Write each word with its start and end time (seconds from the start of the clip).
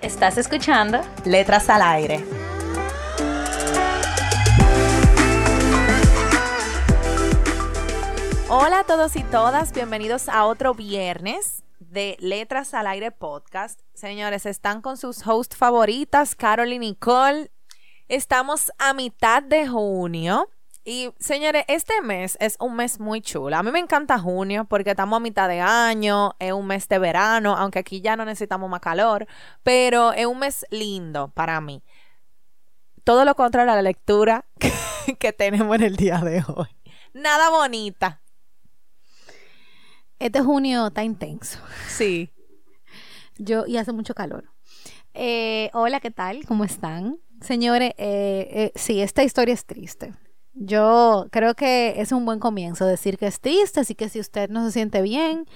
Estás 0.00 0.38
escuchando 0.38 1.00
Letras 1.24 1.68
al 1.68 1.82
Aire. 1.82 2.24
Hola 8.48 8.78
a 8.78 8.84
todos 8.84 9.16
y 9.16 9.24
todas, 9.24 9.72
bienvenidos 9.72 10.28
a 10.28 10.46
otro 10.46 10.72
viernes 10.72 11.64
de 11.80 12.16
Letras 12.20 12.74
al 12.74 12.86
Aire 12.86 13.10
podcast. 13.10 13.80
Señores, 13.92 14.46
están 14.46 14.82
con 14.82 14.96
sus 14.96 15.26
hosts 15.26 15.56
favoritas, 15.56 16.36
Carol 16.36 16.72
y 16.72 16.78
Nicole. 16.78 17.50
Estamos 18.06 18.70
a 18.78 18.94
mitad 18.94 19.42
de 19.42 19.66
junio. 19.66 20.48
Y 20.90 21.10
señores, 21.18 21.66
este 21.68 22.00
mes 22.00 22.38
es 22.40 22.56
un 22.60 22.74
mes 22.74 22.98
muy 22.98 23.20
chulo. 23.20 23.54
A 23.54 23.62
mí 23.62 23.70
me 23.70 23.78
encanta 23.78 24.18
junio 24.18 24.64
porque 24.64 24.92
estamos 24.92 25.18
a 25.18 25.20
mitad 25.20 25.46
de 25.46 25.60
año, 25.60 26.34
es 26.38 26.54
un 26.54 26.66
mes 26.66 26.88
de 26.88 26.98
verano, 26.98 27.54
aunque 27.58 27.80
aquí 27.80 28.00
ya 28.00 28.16
no 28.16 28.24
necesitamos 28.24 28.70
más 28.70 28.80
calor, 28.80 29.26
pero 29.62 30.14
es 30.14 30.24
un 30.24 30.38
mes 30.38 30.64
lindo 30.70 31.28
para 31.28 31.60
mí. 31.60 31.82
Todo 33.04 33.26
lo 33.26 33.34
contrario 33.34 33.70
a 33.70 33.76
la 33.76 33.82
lectura 33.82 34.46
que 35.18 35.34
tenemos 35.34 35.76
en 35.76 35.82
el 35.82 35.96
día 35.96 36.20
de 36.20 36.42
hoy. 36.48 36.68
Nada 37.12 37.50
bonita. 37.50 38.22
Este 40.18 40.40
junio 40.40 40.86
está 40.86 41.04
intenso. 41.04 41.58
Sí. 41.86 42.30
Yo, 43.36 43.66
y 43.66 43.76
hace 43.76 43.92
mucho 43.92 44.14
calor. 44.14 44.50
Eh, 45.12 45.68
hola, 45.74 46.00
¿qué 46.00 46.10
tal? 46.10 46.46
¿Cómo 46.46 46.64
están? 46.64 47.18
Señores, 47.42 47.90
eh, 47.98 48.48
eh, 48.50 48.72
sí, 48.74 49.02
esta 49.02 49.22
historia 49.22 49.52
es 49.52 49.66
triste. 49.66 50.14
Yo 50.60 51.26
creo 51.30 51.54
que 51.54 52.00
es 52.00 52.10
un 52.12 52.24
buen 52.24 52.40
comienzo 52.40 52.84
decir 52.84 53.16
que 53.16 53.26
es 53.26 53.40
triste, 53.40 53.80
así 53.80 53.94
que 53.94 54.08
si 54.08 54.18
usted 54.18 54.50
no 54.50 54.64
se 54.64 54.72
siente 54.72 55.02
bien, 55.02 55.46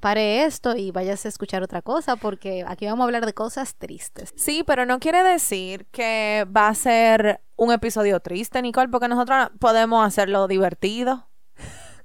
pare 0.00 0.44
esto 0.44 0.76
y 0.76 0.90
váyase 0.90 1.28
a 1.28 1.30
escuchar 1.30 1.62
otra 1.62 1.82
cosa, 1.82 2.16
porque 2.16 2.64
aquí 2.68 2.86
vamos 2.86 3.02
a 3.02 3.06
hablar 3.06 3.26
de 3.26 3.32
cosas 3.32 3.74
tristes. 3.74 4.32
Sí, 4.36 4.62
pero 4.64 4.86
no 4.86 5.00
quiere 5.00 5.22
decir 5.22 5.86
que 5.86 6.46
va 6.54 6.68
a 6.68 6.74
ser 6.74 7.40
un 7.56 7.72
episodio 7.72 8.20
triste, 8.20 8.60
Nicole, 8.62 8.88
porque 8.88 9.08
nosotros 9.08 9.48
podemos 9.58 10.06
hacerlo 10.06 10.46
divertido. 10.46 11.28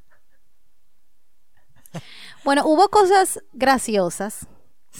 Bueno, 2.46 2.64
hubo 2.66 2.88
cosas 2.88 3.44
graciosas 3.52 4.48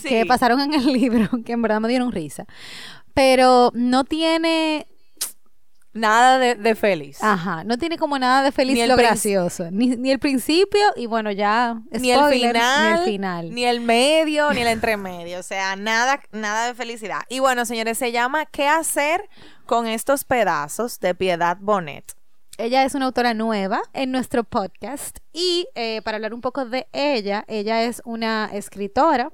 que 0.02 0.26
pasaron 0.26 0.60
en 0.60 0.74
el 0.74 0.86
libro 0.92 1.28
que 1.44 1.52
en 1.52 1.62
verdad 1.62 1.80
me 1.80 1.88
dieron 1.88 2.12
risa. 2.12 2.44
Pero 3.14 3.70
no 3.74 4.04
tiene 4.04 4.86
nada 5.92 6.38
de, 6.38 6.74
feliz. 6.74 7.22
Ajá, 7.22 7.64
no 7.64 7.78
tiene 7.78 7.98
como 7.98 8.18
nada 8.18 8.42
de 8.42 8.52
feliz 8.52 8.76
ni 8.76 8.86
lo 8.86 8.96
gracioso. 8.96 9.70
Ni, 9.70 10.10
el 10.10 10.18
principio 10.18 10.80
y 10.96 11.06
bueno, 11.06 11.30
ya. 11.30 11.80
ni 11.90 12.10
el 12.10 12.24
final. 12.30 12.94
Ni 12.94 13.00
el 13.00 13.04
final. 13.04 13.54
Ni 13.54 13.64
el 13.64 13.80
medio, 13.80 14.52
ni 14.52 14.60
el 14.60 14.68
entremedio. 14.68 15.38
O 15.38 15.42
sea, 15.42 15.76
nada, 15.76 16.20
nada 16.32 16.66
de 16.66 16.74
felicidad. 16.74 17.20
Y 17.28 17.40
bueno, 17.40 17.64
señores, 17.64 17.98
se 17.98 18.12
llama 18.12 18.46
¿Qué 18.46 18.68
hacer 18.68 19.28
con 19.66 19.86
estos 19.86 20.24
pedazos 20.24 21.00
de 21.00 21.14
Piedad 21.14 21.58
Bonet? 21.60 22.14
Ella 22.58 22.84
es 22.84 22.94
una 22.94 23.06
autora 23.06 23.32
nueva 23.32 23.80
en 23.94 24.12
nuestro 24.12 24.44
podcast 24.44 25.18
y 25.32 25.66
eh, 25.74 26.02
para 26.02 26.16
hablar 26.16 26.34
un 26.34 26.42
poco 26.42 26.66
de 26.66 26.88
ella, 26.92 27.42
ella 27.48 27.84
es 27.84 28.02
una 28.04 28.50
escritora 28.52 29.32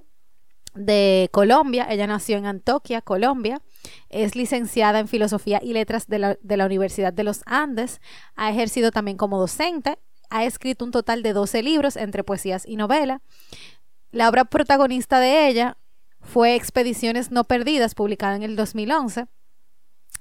de 0.76 1.28
Colombia, 1.32 1.86
ella 1.90 2.06
nació 2.06 2.36
en 2.36 2.46
Antioquia, 2.46 3.02
Colombia, 3.02 3.60
es 4.08 4.36
licenciada 4.36 4.98
en 4.98 5.08
Filosofía 5.08 5.60
y 5.62 5.72
Letras 5.72 6.06
de 6.06 6.18
la, 6.18 6.38
de 6.40 6.56
la 6.56 6.66
Universidad 6.66 7.12
de 7.12 7.24
los 7.24 7.42
Andes, 7.46 8.00
ha 8.34 8.50
ejercido 8.50 8.90
también 8.90 9.16
como 9.16 9.38
docente, 9.38 9.98
ha 10.30 10.44
escrito 10.44 10.84
un 10.84 10.90
total 10.90 11.22
de 11.22 11.32
12 11.32 11.62
libros 11.62 11.96
entre 11.96 12.24
poesías 12.24 12.66
y 12.66 12.76
novela. 12.76 13.22
La 14.10 14.28
obra 14.28 14.44
protagonista 14.44 15.20
de 15.20 15.48
ella 15.48 15.76
fue 16.20 16.54
Expediciones 16.54 17.30
no 17.30 17.44
perdidas, 17.44 17.94
publicada 17.94 18.36
en 18.36 18.42
el 18.42 18.56
2011. 18.56 19.26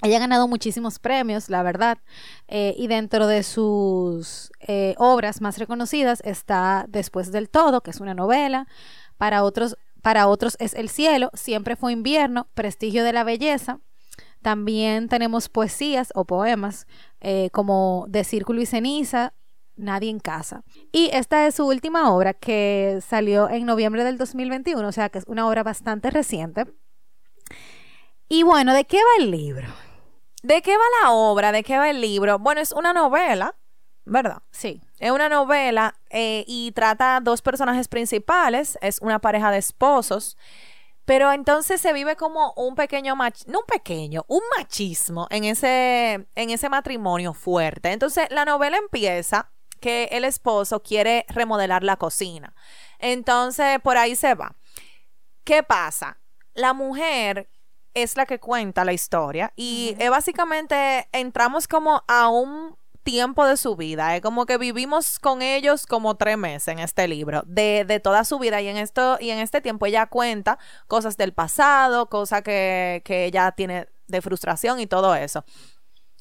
Ella 0.01 0.17
ha 0.17 0.19
ganado 0.19 0.47
muchísimos 0.47 0.99
premios, 0.99 1.49
la 1.49 1.63
verdad, 1.63 1.97
eh, 2.47 2.75
y 2.77 2.87
dentro 2.87 3.27
de 3.27 3.43
sus 3.43 4.51
eh, 4.59 4.93
obras 4.97 5.41
más 5.41 5.57
reconocidas 5.57 6.22
está 6.25 6.85
Después 6.89 7.31
del 7.31 7.49
Todo, 7.49 7.81
que 7.81 7.91
es 7.91 8.01
una 8.01 8.13
novela, 8.13 8.67
para 9.17 9.43
otros, 9.43 9.77
para 10.05 10.27
otros 10.27 10.55
es 10.59 10.75
El 10.75 10.89
Cielo, 10.89 11.31
Siempre 11.33 11.75
fue 11.75 11.91
invierno, 11.91 12.47
Prestigio 12.53 13.03
de 13.03 13.11
la 13.11 13.23
Belleza. 13.23 13.79
También 14.43 15.09
tenemos 15.09 15.49
poesías 15.49 16.11
o 16.13 16.25
poemas 16.25 16.85
eh, 17.21 17.49
como 17.51 18.05
De 18.07 18.23
Círculo 18.23 18.61
y 18.61 18.67
Ceniza, 18.67 19.33
Nadie 19.75 20.11
en 20.11 20.19
casa. 20.19 20.63
Y 20.91 21.09
esta 21.11 21.47
es 21.47 21.55
su 21.55 21.66
última 21.66 22.13
obra 22.13 22.35
que 22.35 22.99
salió 23.03 23.49
en 23.49 23.66
noviembre 23.66 24.03
del 24.03 24.19
2021, 24.19 24.88
o 24.88 24.91
sea 24.91 25.09
que 25.09 25.17
es 25.17 25.25
una 25.25 25.47
obra 25.47 25.63
bastante 25.63 26.11
reciente. 26.11 26.66
Y 28.29 28.43
bueno, 28.43 28.75
¿de 28.75 28.85
qué 28.85 28.97
va 28.97 29.23
el 29.23 29.31
libro? 29.31 29.69
¿De 30.43 30.61
qué 30.61 30.77
va 30.77 30.83
la 31.01 31.13
obra? 31.13 31.51
¿De 31.51 31.63
qué 31.63 31.79
va 31.79 31.89
el 31.89 31.99
libro? 31.99 32.37
Bueno, 32.37 32.61
es 32.61 32.73
una 32.73 32.93
novela, 32.93 33.55
¿verdad? 34.05 34.43
Sí. 34.51 34.83
Es 35.00 35.11
una 35.11 35.28
novela 35.28 35.95
eh, 36.09 36.45
y 36.47 36.72
trata 36.72 37.19
dos 37.22 37.41
personajes 37.41 37.88
principales, 37.88 38.78
es 38.81 39.00
una 39.01 39.19
pareja 39.19 39.51
de 39.51 39.57
esposos, 39.57 40.38
pero 41.03 41.31
entonces 41.31 41.81
se 41.81 41.94
vive 41.94 42.16
como 42.16 42.53
un 42.56 42.75
pequeño, 42.75 43.16
mach 43.16 43.45
no 43.45 43.59
un 43.59 43.66
pequeño, 43.66 44.25
un 44.28 44.41
machismo 44.57 45.28
en 45.29 45.44
ese, 45.44 46.28
en 46.35 46.50
ese 46.50 46.69
matrimonio 46.69 47.34
fuerte. 47.34 47.91
Entonces 47.91 48.28
la 48.31 48.45
novela 48.45 48.78
empieza 48.78 49.51
que 49.81 50.05
el 50.11 50.23
esposo 50.23 50.81
quiere 50.81 51.25
remodelar 51.28 51.84
la 51.84 51.97
cocina. 51.97 52.55
Entonces 52.97 53.79
por 53.81 53.97
ahí 53.97 54.16
se 54.16 54.34
va. 54.34 54.55
¿Qué 55.44 55.61
pasa? 55.61 56.19
La 56.53 56.73
mujer 56.73 57.50
es 57.94 58.16
la 58.17 58.25
que 58.25 58.39
cuenta 58.39 58.85
la 58.85 58.94
historia 58.94 59.53
y 59.55 59.95
básicamente 60.09 61.07
entramos 61.11 61.67
como 61.67 62.03
a 62.07 62.29
un 62.29 62.78
tiempo 63.05 63.45
de 63.45 63.55
su 63.55 63.77
vida. 63.77 64.16
Es 64.16 64.21
como 64.21 64.45
que 64.45 64.57
vivimos 64.57 65.19
con 65.19 65.41
ellos 65.41 65.85
como 65.85 66.16
tres 66.16 66.38
meses 66.38 66.67
en 66.67 66.79
este 66.79 67.07
libro, 67.07 67.43
de, 67.45 67.85
de, 67.88 68.01
toda 68.01 68.25
su 68.25 68.39
vida. 68.39 68.59
Y 68.61 68.67
en 68.67 68.75
esto, 68.75 69.17
y 69.21 69.29
en 69.29 69.39
este 69.39 69.61
tiempo 69.61 69.85
ella 69.85 70.07
cuenta 70.07 70.59
cosas 70.88 71.16
del 71.16 71.31
pasado, 71.31 72.09
cosas 72.09 72.41
que, 72.41 73.01
que 73.05 73.25
ella 73.25 73.51
tiene 73.53 73.88
de 74.07 74.21
frustración 74.21 74.79
y 74.81 74.88
todo 74.88 75.16
eso. 75.16 75.45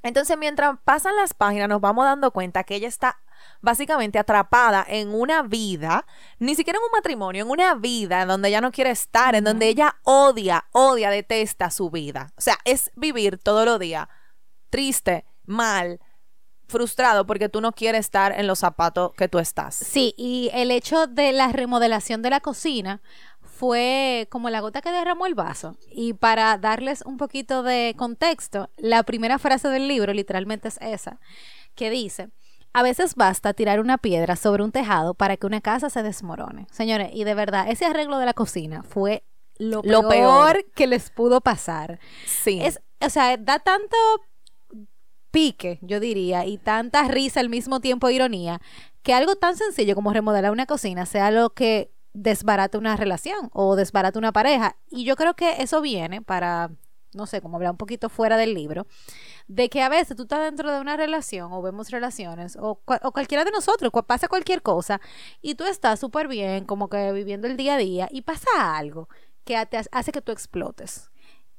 Entonces, 0.02 0.36
mientras 0.36 0.76
pasan 0.84 1.16
las 1.16 1.32
páginas, 1.32 1.68
nos 1.68 1.80
vamos 1.80 2.04
dando 2.04 2.30
cuenta 2.30 2.62
que 2.62 2.74
ella 2.74 2.88
está 2.88 3.18
básicamente 3.62 4.18
atrapada 4.18 4.84
en 4.86 5.14
una 5.14 5.42
vida, 5.42 6.06
ni 6.38 6.54
siquiera 6.54 6.78
en 6.78 6.84
un 6.84 6.92
matrimonio, 6.92 7.44
en 7.44 7.50
una 7.50 7.74
vida 7.74 8.22
en 8.22 8.28
donde 8.28 8.50
ella 8.50 8.60
no 8.60 8.70
quiere 8.70 8.90
estar, 8.90 9.34
en 9.34 9.44
donde 9.44 9.68
ella 9.68 9.96
odia, 10.02 10.66
odia, 10.72 11.08
detesta 11.08 11.70
su 11.70 11.90
vida. 11.90 12.32
O 12.36 12.42
sea, 12.42 12.58
es 12.66 12.90
vivir 12.94 13.38
todos 13.38 13.64
los 13.64 13.78
días 13.78 14.06
triste, 14.68 15.24
mal, 15.46 16.00
frustrado 16.66 17.26
porque 17.26 17.48
tú 17.48 17.60
no 17.60 17.72
quieres 17.72 18.00
estar 18.00 18.38
en 18.38 18.46
los 18.46 18.60
zapatos 18.60 19.12
que 19.16 19.28
tú 19.28 19.38
estás. 19.38 19.74
Sí, 19.74 20.14
y 20.16 20.50
el 20.52 20.70
hecho 20.70 21.06
de 21.06 21.32
la 21.32 21.48
remodelación 21.48 22.22
de 22.22 22.30
la 22.30 22.40
cocina 22.40 23.02
fue 23.40 24.26
como 24.30 24.50
la 24.50 24.60
gota 24.60 24.82
que 24.82 24.90
derramó 24.90 25.26
el 25.26 25.34
vaso. 25.34 25.76
Y 25.90 26.14
para 26.14 26.58
darles 26.58 27.02
un 27.02 27.16
poquito 27.16 27.62
de 27.62 27.94
contexto, 27.96 28.70
la 28.76 29.02
primera 29.04 29.38
frase 29.38 29.68
del 29.68 29.88
libro 29.88 30.12
literalmente 30.12 30.68
es 30.68 30.78
esa, 30.80 31.20
que 31.74 31.90
dice, 31.90 32.30
a 32.72 32.82
veces 32.82 33.14
basta 33.14 33.54
tirar 33.54 33.80
una 33.80 33.98
piedra 33.98 34.34
sobre 34.34 34.64
un 34.64 34.72
tejado 34.72 35.14
para 35.14 35.36
que 35.36 35.46
una 35.46 35.60
casa 35.60 35.90
se 35.90 36.02
desmorone. 36.02 36.66
Señores, 36.72 37.10
y 37.12 37.24
de 37.24 37.34
verdad, 37.34 37.70
ese 37.70 37.86
arreglo 37.86 38.18
de 38.18 38.26
la 38.26 38.34
cocina 38.34 38.82
fue 38.82 39.24
lo, 39.58 39.82
peor, 39.82 40.64
que 40.74 40.88
les 40.88 41.10
pudo 41.10 41.40
pasar. 41.40 42.00
Sí. 42.26 42.60
Es, 42.60 42.80
o 43.00 43.08
sea, 43.08 43.36
da 43.36 43.60
tanto 43.60 43.96
pique, 45.34 45.80
yo 45.82 45.98
diría, 45.98 46.46
y 46.46 46.58
tanta 46.58 47.08
risa 47.08 47.40
al 47.40 47.48
mismo 47.48 47.80
tiempo 47.80 48.08
ironía, 48.08 48.60
que 49.02 49.12
algo 49.12 49.34
tan 49.34 49.56
sencillo 49.56 49.96
como 49.96 50.12
remodelar 50.12 50.52
una 50.52 50.64
cocina 50.64 51.06
sea 51.06 51.32
lo 51.32 51.50
que 51.50 51.90
desbarata 52.12 52.78
una 52.78 52.96
relación 52.96 53.50
o 53.52 53.74
desbarata 53.74 54.16
una 54.16 54.30
pareja. 54.30 54.76
Y 54.88 55.04
yo 55.04 55.16
creo 55.16 55.34
que 55.34 55.60
eso 55.60 55.80
viene 55.80 56.22
para, 56.22 56.70
no 57.14 57.26
sé, 57.26 57.40
como 57.40 57.56
hablar 57.56 57.72
un 57.72 57.76
poquito 57.76 58.08
fuera 58.08 58.36
del 58.36 58.54
libro, 58.54 58.86
de 59.48 59.68
que 59.68 59.82
a 59.82 59.88
veces 59.88 60.16
tú 60.16 60.22
estás 60.22 60.40
dentro 60.40 60.70
de 60.70 60.80
una 60.80 60.96
relación 60.96 61.52
o 61.52 61.60
vemos 61.62 61.90
relaciones 61.90 62.54
o, 62.54 62.80
o 62.86 63.12
cualquiera 63.12 63.44
de 63.44 63.50
nosotros, 63.50 63.90
pasa 64.06 64.28
cualquier 64.28 64.62
cosa 64.62 65.00
y 65.42 65.56
tú 65.56 65.64
estás 65.64 65.98
súper 65.98 66.28
bien, 66.28 66.64
como 66.64 66.88
que 66.88 67.10
viviendo 67.10 67.48
el 67.48 67.56
día 67.56 67.74
a 67.74 67.78
día 67.78 68.08
y 68.08 68.22
pasa 68.22 68.46
algo 68.56 69.08
que 69.42 69.66
te 69.66 69.80
hace 69.90 70.12
que 70.12 70.22
tú 70.22 70.30
explotes. 70.30 71.10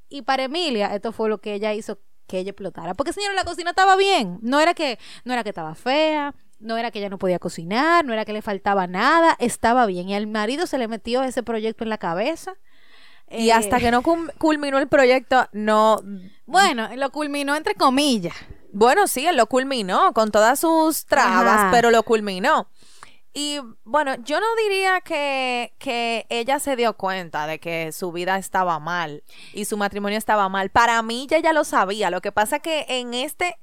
Y 0.07 0.21
para 0.21 0.43
Emilia, 0.43 0.95
esto 0.95 1.11
fue 1.11 1.27
lo 1.27 1.39
que 1.41 1.53
ella 1.53 1.73
hizo 1.73 1.99
que 2.27 2.39
ella 2.39 2.51
explotara. 2.51 2.93
Porque, 2.93 3.13
señora, 3.13 3.33
la 3.33 3.43
cocina 3.43 3.71
estaba 3.71 3.95
bien. 3.95 4.39
No 4.41 4.59
era 4.59 4.73
que, 4.73 4.99
no 5.23 5.33
era 5.33 5.43
que 5.43 5.49
estaba 5.49 5.75
fea, 5.75 6.33
no 6.59 6.77
era 6.77 6.91
que 6.91 6.99
ella 6.99 7.09
no 7.09 7.17
podía 7.17 7.39
cocinar, 7.39 8.05
no 8.05 8.13
era 8.13 8.25
que 8.25 8.33
le 8.33 8.41
faltaba 8.41 8.87
nada, 8.87 9.35
estaba 9.39 9.85
bien. 9.85 10.09
Y 10.09 10.15
al 10.15 10.27
marido 10.27 10.67
se 10.67 10.77
le 10.77 10.87
metió 10.87 11.23
ese 11.23 11.43
proyecto 11.43 11.83
en 11.83 11.89
la 11.89 11.97
cabeza. 11.97 12.55
Y 13.29 13.49
hasta 13.49 13.79
que 13.79 13.89
no 13.91 14.03
culminó 14.03 14.77
el 14.77 14.87
proyecto, 14.87 15.47
no. 15.51 16.01
Bueno, 16.45 16.89
lo 16.95 17.11
culminó 17.11 17.55
entre 17.55 17.73
comillas. 17.73 18.35
Bueno, 18.71 19.07
sí, 19.07 19.25
él 19.25 19.37
lo 19.37 19.47
culminó 19.47 20.13
con 20.13 20.31
todas 20.31 20.59
sus 20.59 21.05
trabas, 21.05 21.59
Ajá. 21.59 21.71
pero 21.71 21.91
lo 21.91 22.03
culminó. 22.03 22.67
Y 23.37 23.59
bueno, 23.83 24.15
yo 24.23 24.39
no 24.39 24.45
diría 24.63 25.01
que, 25.01 25.73
que 25.77 26.25
ella 26.29 26.57
se 26.57 26.77
dio 26.77 26.95
cuenta 26.95 27.47
de 27.47 27.59
que 27.59 27.91
su 27.91 28.13
vida 28.13 28.37
estaba 28.37 28.79
mal 28.79 29.25
y 29.51 29.65
su 29.65 29.75
matrimonio 29.75 30.17
estaba 30.17 30.47
mal. 30.47 30.69
Para 30.69 31.01
mí 31.01 31.27
ya 31.29 31.35
ella 31.35 31.51
lo 31.51 31.65
sabía. 31.65 32.09
Lo 32.09 32.21
que 32.21 32.31
pasa 32.31 32.59
que 32.59 32.85
en 32.87 33.13
este... 33.13 33.57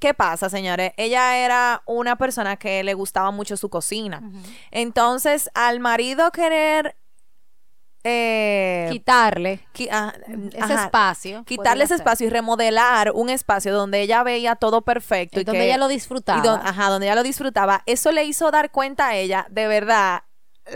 ¿Qué 0.00 0.14
pasa, 0.14 0.48
señores? 0.48 0.92
Ella 0.96 1.36
era 1.44 1.82
una 1.84 2.16
persona 2.16 2.56
que 2.56 2.82
le 2.82 2.94
gustaba 2.94 3.30
mucho 3.30 3.58
su 3.58 3.68
cocina. 3.68 4.22
Entonces, 4.70 5.50
al 5.52 5.78
marido 5.78 6.32
querer... 6.32 6.96
eh, 8.04 8.88
Quitarle 8.92 9.60
qui- 9.74 9.88
ah, 9.90 10.12
ese 10.52 10.60
ajá, 10.62 10.84
espacio. 10.84 11.44
quitarle 11.44 11.84
ese 11.84 11.94
espacio 11.94 12.26
y 12.26 12.30
remodelar 12.30 13.12
un 13.14 13.30
espacio 13.30 13.72
donde 13.74 14.02
ella 14.02 14.22
veía 14.22 14.56
todo 14.56 14.82
perfecto 14.82 15.40
y 15.40 15.44
donde 15.44 15.60
que 15.60 15.66
ella 15.66 15.78
lo 15.78 15.90
y 15.90 15.94
disfrutaba. 15.94 16.42
don- 16.42 16.60
ajá, 16.64 16.90
donde 16.90 17.06
ella 17.06 17.14
lo 17.14 17.22
disfrutaba, 17.22 17.82
eso 17.86 18.12
le 18.12 18.24
hizo 18.24 18.50
dar 18.50 18.70
cuenta 18.70 19.08
a 19.08 19.16
ella 19.16 19.46
de 19.50 19.66
verdad 19.66 20.22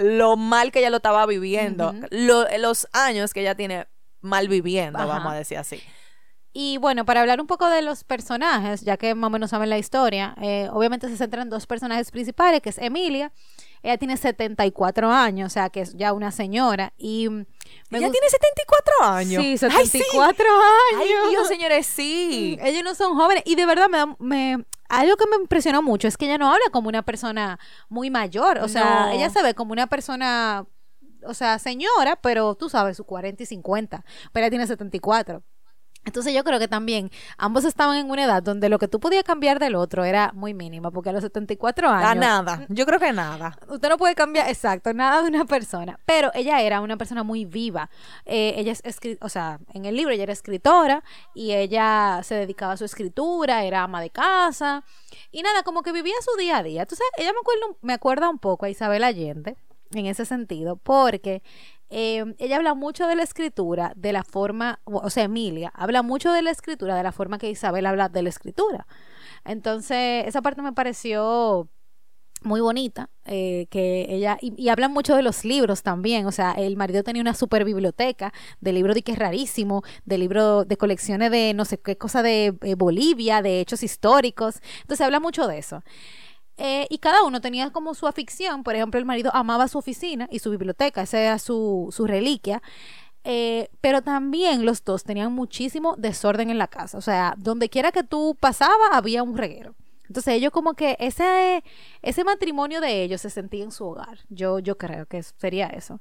lo 0.01 0.37
mal 0.37 0.73
que 0.73 0.81
ella 0.81 0.91
lo 0.91 0.97
estaba 0.97 1.25
viviendo, 1.27 1.95
lo- 2.11 2.47
los 2.59 2.89
años 2.93 3.33
que 3.35 3.41
ella 3.43 3.55
tiene 3.55 3.87
mal 4.21 4.49
viviendo, 4.49 4.99
Ajá. 4.99 5.07
vamos 5.07 5.33
a 5.33 5.37
decir 5.37 5.59
así. 5.59 5.83
Y 6.53 6.79
bueno, 6.79 7.05
para 7.05 7.21
hablar 7.21 7.41
un 7.41 7.47
poco 7.47 7.69
de 7.69 7.83
los 7.83 8.05
personajes, 8.05 8.81
ya 8.81 8.97
que 8.97 9.15
más 9.15 9.29
o 9.29 9.31
menos 9.31 9.51
saben 9.51 9.69
la 9.71 9.79
historia, 9.79 10.35
eh, 10.41 10.69
obviamente 10.73 11.09
se 11.09 11.17
centran 11.17 11.43
en 11.43 11.51
dos 11.51 11.67
personajes 11.67 12.11
principales, 12.11 12.63
que 12.63 12.71
es 12.71 12.79
Emilia. 12.79 13.33
Ella 13.83 13.97
tiene 13.99 14.17
74 14.17 15.11
años, 15.11 15.47
o 15.47 15.51
sea, 15.53 15.71
que 15.71 15.81
es 15.83 15.95
ya 15.95 16.13
una 16.13 16.31
señora. 16.33 16.93
Y 16.97 17.29
mm, 17.29 17.47
me 17.91 17.99
ella 17.99 18.11
tiene 18.11 18.29
74 18.29 18.93
años. 19.03 19.43
Sí, 19.43 19.49
Ay, 19.51 19.59
74 19.59 20.45
Ay, 21.01 21.07
años. 21.13 21.31
Dios, 21.31 21.49
señores, 21.49 21.87
sí. 21.87 22.59
Ellos 22.63 22.83
no 22.85 22.95
son 22.95 23.15
jóvenes. 23.17 23.43
Y 23.47 23.55
de 23.55 23.67
verdad, 23.67 23.89
me, 23.89 24.17
me- 24.19 24.65
algo 24.89 25.17
que 25.17 25.27
me 25.27 25.37
impresionó 25.37 25.83
mucho 25.83 26.09
es 26.09 26.17
que 26.17 26.25
ella 26.27 26.39
no 26.39 26.49
habla 26.53 26.65
como 26.73 26.89
una 26.89 27.03
persona 27.03 27.59
muy 27.89 28.11
mayor. 28.11 28.59
O 28.59 28.69
sea, 28.69 29.07
No. 29.07 29.13
ella 29.13 29.31
se 29.31 29.43
ve 29.43 29.55
como 29.55 29.73
una 29.73 29.87
persona, 29.87 30.67
o 31.25 31.35
sea, 31.35 31.59
señora, 31.59 32.17
pero 32.17 32.55
tú 32.55 32.69
sabes, 32.69 32.97
su 32.97 33.05
40 33.05 33.43
y 33.43 33.47
50. 33.47 34.05
Pero 34.33 34.45
ella 34.45 34.51
tiene 34.51 34.67
74. 34.67 35.43
Entonces 36.09 36.35
yo 36.35 36.43
creo 36.45 36.59
que 36.59 36.69
también 36.69 37.11
ambos 37.37 37.65
estaban 37.65 37.97
en 37.97 38.11
una 38.11 38.25
edad 38.25 38.43
donde 38.43 38.69
lo 38.69 38.79
que 38.79 38.89
tú 38.89 38.99
podías 39.01 39.25
cambiar 39.25 39.59
del 39.59 39.77
otro 39.77 40.05
era 40.05 40.33
muy 40.35 40.55
mínima, 40.55 40.91
porque 40.91 41.11
a 41.11 41.13
los 41.13 41.23
74 41.23 41.89
años... 41.89 42.11
A 42.11 42.15
nada. 42.15 42.67
Yo 42.69 42.85
creo 42.85 42.99
que 42.99 43.13
nada. 43.13 43.59
Usted 43.69 43.89
no 43.89 43.97
puede 43.97 44.15
cambiar, 44.15 44.49
exacto, 44.49 44.93
nada 44.93 45.23
de 45.23 45.29
una 45.29 45.45
persona. 45.45 46.01
Pero 46.05 46.31
ella 46.35 46.61
era 46.61 46.81
una 46.81 46.97
persona 46.97 47.23
muy 47.23 47.45
viva. 47.45 47.91
Eh, 48.25 48.55
ella 48.57 48.73
es 48.73 48.99
o 49.21 49.29
sea, 49.29 49.61
en 49.73 49.85
el 49.85 49.97
libro 49.97 50.13
ella 50.13 50.25
era 50.25 50.33
escritora 50.33 51.05
y 51.35 51.53
ella 51.53 52.21
se 52.25 52.35
dedicaba 52.35 52.73
a 52.73 52.77
su 52.77 52.85
escritura, 52.85 53.65
era 53.65 53.85
ama 53.85 54.01
de 54.01 54.11
casa 54.11 54.85
y 55.31 55.43
nada, 55.43 55.63
como 55.63 55.83
que 55.83 55.93
vivía 55.93 56.15
su 56.21 56.39
día 56.39 56.59
a 56.59 56.63
día. 56.63 56.83
Entonces, 56.83 57.07
ella 57.17 57.33
me 57.33 57.39
acuerda, 57.41 57.79
me 57.83 57.93
acuerda 57.93 58.29
un 58.29 58.39
poco 58.39 58.67
a 58.67 58.71
Isabel 58.71 59.05
Allende 59.05 59.57
en 59.93 60.07
ese 60.07 60.25
sentido, 60.25 60.77
porque 60.77 61.43
eh, 61.91 62.35
ella 62.39 62.57
habla 62.57 62.75
mucho 62.75 63.07
de 63.07 63.17
la 63.17 63.23
escritura, 63.23 63.93
de 63.97 64.13
la 64.13 64.25
forma, 64.25 64.81
o 64.85 65.11
sea, 65.11 65.25
Emilia 65.25 65.73
habla 65.75 66.03
mucho 66.03 66.33
de 66.33 66.43
la 66.43 66.51
escritura, 66.51 66.97
de 66.97 67.03
la 67.03 67.13
forma 67.13 67.39
que 67.39 67.51
Isabel 67.51 67.87
habla 67.87 68.09
de 68.09 68.23
la 68.23 68.29
escritura. 68.29 68.87
Entonces, 69.45 70.27
esa 70.27 70.43
parte 70.43 70.63
me 70.63 70.73
pareció 70.73 71.69
muy 72.43 72.61
bonita, 72.61 73.11
eh, 73.25 73.67
que 73.71 74.07
ella, 74.09 74.39
y, 74.41 74.55
y 74.57 74.69
hablan 74.69 74.93
mucho 74.93 75.17
de 75.17 75.23
los 75.23 75.45
libros 75.45 75.83
también, 75.83 76.27
o 76.27 76.33
sea, 76.33 76.53
el 76.53 76.77
marido 76.77 77.03
tenía 77.03 77.23
una 77.23 77.35
super 77.35 77.65
biblioteca 77.65 78.33
de 78.61 78.73
libros 78.73 78.95
de 78.95 79.03
que 79.03 79.13
es 79.13 79.19
rarísimo, 79.19 79.83
de 80.05 80.19
libros 80.19 80.69
de 80.69 80.77
colecciones 80.77 81.31
de 81.31 81.53
no 81.55 81.65
sé 81.65 81.79
qué 81.81 81.97
cosa 81.97 82.23
de 82.23 82.57
eh, 82.63 82.75
Bolivia, 82.77 83.43
de 83.43 83.61
hechos 83.61 83.83
históricos, 83.83 84.61
entonces 84.83 85.05
habla 85.05 85.21
mucho 85.21 85.47
de 85.49 85.59
eso. 85.59 85.83
Eh, 86.59 86.87
y 86.91 86.99
cada 86.99 87.23
uno 87.23 87.41
tenía 87.41 87.71
como 87.71 87.95
su 87.95 88.07
afición, 88.07 88.65
por 88.65 88.75
ejemplo, 88.75 88.99
el 88.99 89.07
marido 89.07 89.31
amaba 89.33 89.69
su 89.69 89.79
oficina 89.79 90.29
y 90.31 90.41
su 90.41 90.51
biblioteca, 90.51 91.03
esa 91.03 91.21
era 91.21 91.39
su, 91.39 91.89
su 91.93 92.07
reliquia. 92.07 92.61
Eh, 93.25 93.69
pero 93.81 94.03
también 94.03 94.65
los 94.65 94.83
dos 94.85 95.05
tenían 95.05 95.33
muchísimo 95.33 95.95
desorden 95.99 96.51
en 96.51 96.59
la 96.59 96.67
casa. 96.67 96.99
O 96.99 97.01
sea, 97.01 97.35
donde 97.37 97.69
quiera 97.69 97.93
que 97.93 98.03
tú 98.03 98.37
pasabas 98.41 98.89
había 98.93 99.23
un 99.23 99.37
reguero. 99.37 99.75
Entonces 100.07 100.35
ellos 100.35 100.51
como 100.53 100.73
que 100.75 100.97
ese, 100.99 101.63
ese 102.01 102.25
matrimonio 102.25 102.81
de 102.81 103.03
ellos 103.03 103.21
se 103.21 103.29
sentía 103.31 103.63
en 103.65 103.71
su 103.71 103.85
hogar. 103.85 104.21
Yo, 104.31 104.59
yo 104.59 104.79
creo 104.79 105.05
que 105.07 105.23
sería 105.23 105.67
eso. 105.67 106.01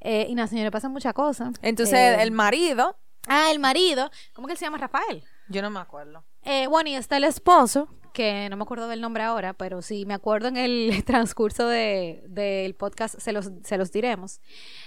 Eh, 0.00 0.26
y 0.28 0.34
nada, 0.34 0.48
señores, 0.48 0.70
pasan 0.70 0.92
muchas 0.92 1.14
cosas. 1.14 1.54
Entonces, 1.62 1.98
Eh, 1.98 2.22
el 2.22 2.30
marido, 2.32 2.96
Ah, 3.26 3.50
el 3.50 3.58
marido. 3.58 4.10
¿Cómo 4.34 4.46
que 4.46 4.52
él 4.52 4.58
se 4.58 4.64
llama 4.64 4.78
Rafael? 4.78 5.22
Yo 5.50 5.62
no 5.62 5.70
me 5.70 5.80
acuerdo. 5.80 6.24
Eh, 6.42 6.66
bueno, 6.68 6.88
y 6.90 6.94
está 6.94 7.18
el 7.18 7.24
esposo, 7.24 7.88
que 8.14 8.48
no 8.48 8.56
me 8.56 8.62
acuerdo 8.62 8.88
del 8.88 9.00
nombre 9.00 9.22
ahora, 9.22 9.52
pero 9.52 9.82
sí 9.82 10.04
me 10.06 10.14
acuerdo 10.14 10.48
en 10.48 10.56
el 10.56 11.04
transcurso 11.06 11.66
de- 11.68 12.24
del 12.28 12.74
podcast, 12.74 13.18
se 13.18 13.32
los, 13.32 13.50
se 13.62 13.76
los 13.78 13.92
diremos. 13.92 14.40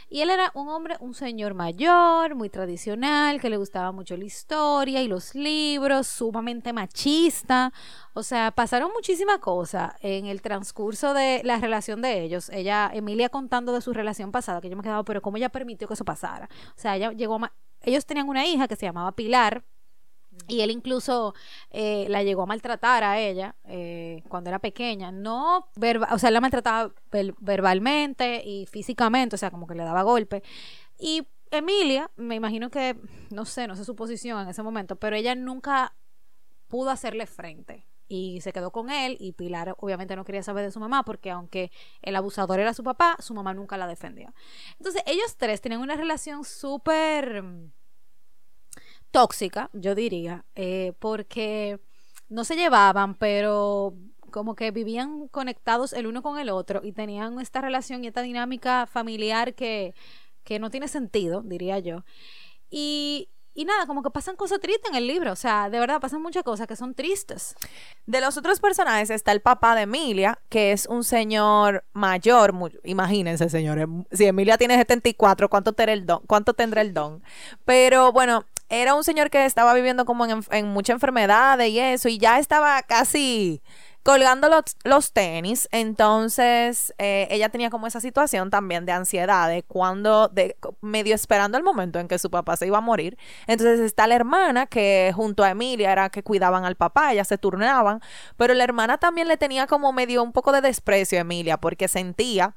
Y 0.09 0.21
él 0.21 0.29
era 0.29 0.51
un 0.55 0.67
hombre, 0.69 0.97
un 0.99 1.13
señor 1.13 1.53
mayor, 1.53 2.35
muy 2.35 2.49
tradicional, 2.49 3.39
que 3.39 3.49
le 3.49 3.57
gustaba 3.57 3.91
mucho 3.91 4.17
la 4.17 4.25
historia 4.25 5.01
y 5.01 5.07
los 5.07 5.35
libros, 5.35 6.07
sumamente 6.07 6.73
machista. 6.73 7.71
O 8.13 8.23
sea, 8.23 8.51
pasaron 8.51 8.91
muchísimas 8.93 9.37
cosas 9.39 9.93
en 10.01 10.25
el 10.25 10.41
transcurso 10.41 11.13
de 11.13 11.41
la 11.43 11.57
relación 11.59 12.01
de 12.01 12.21
ellos. 12.23 12.49
Ella, 12.49 12.89
Emilia 12.93 13.29
contando 13.29 13.73
de 13.73 13.81
su 13.81 13.93
relación 13.93 14.31
pasada, 14.31 14.59
que 14.59 14.69
yo 14.69 14.75
me 14.75 14.83
quedaba, 14.83 15.03
pero 15.03 15.21
¿cómo 15.21 15.37
ella 15.37 15.49
permitió 15.49 15.87
que 15.87 15.93
eso 15.93 16.05
pasara? 16.05 16.49
O 16.75 16.79
sea, 16.79 16.95
ella 16.95 17.11
llegó 17.11 17.35
a... 17.35 17.53
Ellos 17.85 18.05
tenían 18.05 18.29
una 18.29 18.45
hija 18.45 18.67
que 18.67 18.75
se 18.77 18.85
llamaba 18.85 19.11
Pilar, 19.11 19.63
y 20.47 20.61
él 20.61 20.71
incluso 20.71 21.33
eh, 21.69 22.05
la 22.09 22.23
llegó 22.23 22.43
a 22.43 22.45
maltratar 22.45 23.03
a 23.03 23.19
ella 23.19 23.55
eh, 23.65 24.23
cuando 24.29 24.49
era 24.49 24.59
pequeña. 24.59 25.11
No, 25.11 25.69
o 26.11 26.17
sea, 26.19 26.29
él 26.29 26.33
la 26.33 26.41
maltrataba 26.41 26.93
ver- 27.11 27.35
verbalmente 27.39 28.43
y 28.45 28.65
físicamente, 28.65 29.35
o 29.35 29.39
sea, 29.39 29.51
como 29.51 29.67
que 29.67 29.75
le 29.75 29.83
daba 29.83 30.03
golpe. 30.03 30.43
Y 30.99 31.27
Emilia, 31.51 32.11
me 32.15 32.35
imagino 32.35 32.69
que, 32.69 32.97
no 33.29 33.45
sé, 33.45 33.67
no 33.67 33.75
sé 33.75 33.85
su 33.85 33.95
posición 33.95 34.41
en 34.41 34.49
ese 34.49 34.63
momento, 34.63 34.95
pero 34.95 35.15
ella 35.15 35.35
nunca 35.35 35.95
pudo 36.67 36.89
hacerle 36.89 37.27
frente. 37.27 37.87
Y 38.07 38.41
se 38.41 38.51
quedó 38.51 38.71
con 38.71 38.89
él 38.89 39.17
y 39.19 39.31
Pilar 39.31 39.75
obviamente 39.79 40.15
no 40.15 40.25
quería 40.25 40.43
saber 40.43 40.65
de 40.65 40.71
su 40.71 40.79
mamá 40.79 41.03
porque 41.03 41.31
aunque 41.31 41.71
el 42.01 42.15
abusador 42.15 42.59
era 42.59 42.73
su 42.73 42.83
papá, 42.83 43.15
su 43.19 43.33
mamá 43.33 43.53
nunca 43.53 43.77
la 43.77 43.87
defendió. 43.87 44.33
Entonces 44.77 45.01
ellos 45.07 45.35
tres 45.37 45.61
tenían 45.61 45.81
una 45.81 45.95
relación 45.95 46.43
súper 46.43 47.43
tóxica, 49.13 49.69
yo 49.73 49.93
diría, 49.93 50.43
eh, 50.55 50.93
porque 50.99 51.79
no 52.29 52.43
se 52.43 52.55
llevaban, 52.55 53.13
pero 53.13 53.93
como 54.31 54.55
que 54.55 54.71
vivían 54.71 55.27
conectados 55.27 55.93
el 55.93 56.07
uno 56.07 56.23
con 56.23 56.39
el 56.39 56.49
otro 56.49 56.81
y 56.83 56.93
tenían 56.93 57.39
esta 57.39 57.61
relación 57.61 58.03
y 58.03 58.07
esta 58.07 58.23
dinámica 58.23 58.87
familiar 58.87 59.53
que, 59.53 59.93
que 60.43 60.57
no 60.57 60.71
tiene 60.71 60.87
sentido, 60.87 61.43
diría 61.43 61.77
yo. 61.77 62.03
Y, 62.71 63.29
y 63.53 63.65
nada, 63.65 63.85
como 63.85 64.01
que 64.01 64.09
pasan 64.09 64.35
cosas 64.35 64.59
tristes 64.59 64.89
en 64.89 64.95
el 64.95 65.05
libro, 65.05 65.31
o 65.31 65.35
sea, 65.35 65.69
de 65.69 65.79
verdad 65.79 66.01
pasan 66.01 66.23
muchas 66.23 66.41
cosas 66.41 66.65
que 66.65 66.75
son 66.75 66.95
tristes. 66.95 67.55
De 68.07 68.19
los 68.19 68.35
otros 68.35 68.59
personajes 68.59 69.11
está 69.11 69.31
el 69.31 69.41
papá 69.41 69.75
de 69.75 69.83
Emilia, 69.83 70.39
que 70.49 70.71
es 70.71 70.87
un 70.87 71.03
señor 71.03 71.85
mayor. 71.93 72.51
imagínense, 72.83 73.47
señores. 73.47 73.87
Si 74.11 74.25
Emilia 74.25 74.57
tiene 74.57 74.75
74, 74.75 75.49
¿cuánto 75.49 75.75
el 75.77 76.07
don? 76.07 76.21
¿Cuánto 76.25 76.55
tendrá 76.55 76.81
el 76.81 76.95
don? 76.95 77.21
Pero 77.63 78.11
bueno, 78.11 78.47
era 78.81 78.95
un 78.95 79.03
señor 79.03 79.29
que 79.29 79.45
estaba 79.45 79.73
viviendo 79.73 80.03
como 80.05 80.25
en, 80.25 80.67
mucha 80.67 80.93
enfermedad 80.93 81.59
y 81.59 81.79
eso, 81.79 82.09
y 82.09 82.17
ya 82.17 82.39
estaba 82.39 82.81
casi 82.81 83.61
colgando 84.01 84.49
los, 84.49 84.63
los 84.83 85.13
tenis. 85.13 85.69
Entonces, 85.71 86.93
eh, 86.97 87.27
ella 87.29 87.49
tenía 87.49 87.69
como 87.69 87.85
esa 87.85 88.01
situación 88.01 88.49
también 88.49 88.85
de 88.85 88.91
ansiedad, 88.91 89.47
de 89.47 89.61
cuando, 89.61 90.31
medio 90.81 91.13
esperando 91.13 91.57
el 91.57 91.63
momento 91.63 91.99
en 91.99 92.07
que 92.07 92.17
su 92.17 92.31
papá 92.31 92.57
se 92.57 92.65
iba 92.65 92.79
a 92.79 92.81
morir. 92.81 93.15
Entonces 93.45 93.79
está 93.79 94.07
la 94.07 94.15
hermana 94.15 94.65
que 94.65 95.11
junto 95.15 95.43
a 95.43 95.51
Emilia 95.51 95.91
era 95.91 96.09
que 96.09 96.23
cuidaban 96.23 96.65
al 96.65 96.75
papá, 96.75 97.13
ellas 97.13 97.27
se 97.27 97.37
turnaban, 97.37 98.01
pero 98.37 98.55
la 98.55 98.63
hermana 98.63 98.97
también 98.97 99.27
le 99.27 99.37
tenía 99.37 99.67
como 99.67 99.93
medio 99.93 100.23
un 100.23 100.33
poco 100.33 100.51
de 100.51 100.61
desprecio 100.61 101.19
a 101.19 101.21
Emilia 101.21 101.57
porque 101.57 101.87
sentía 101.87 102.55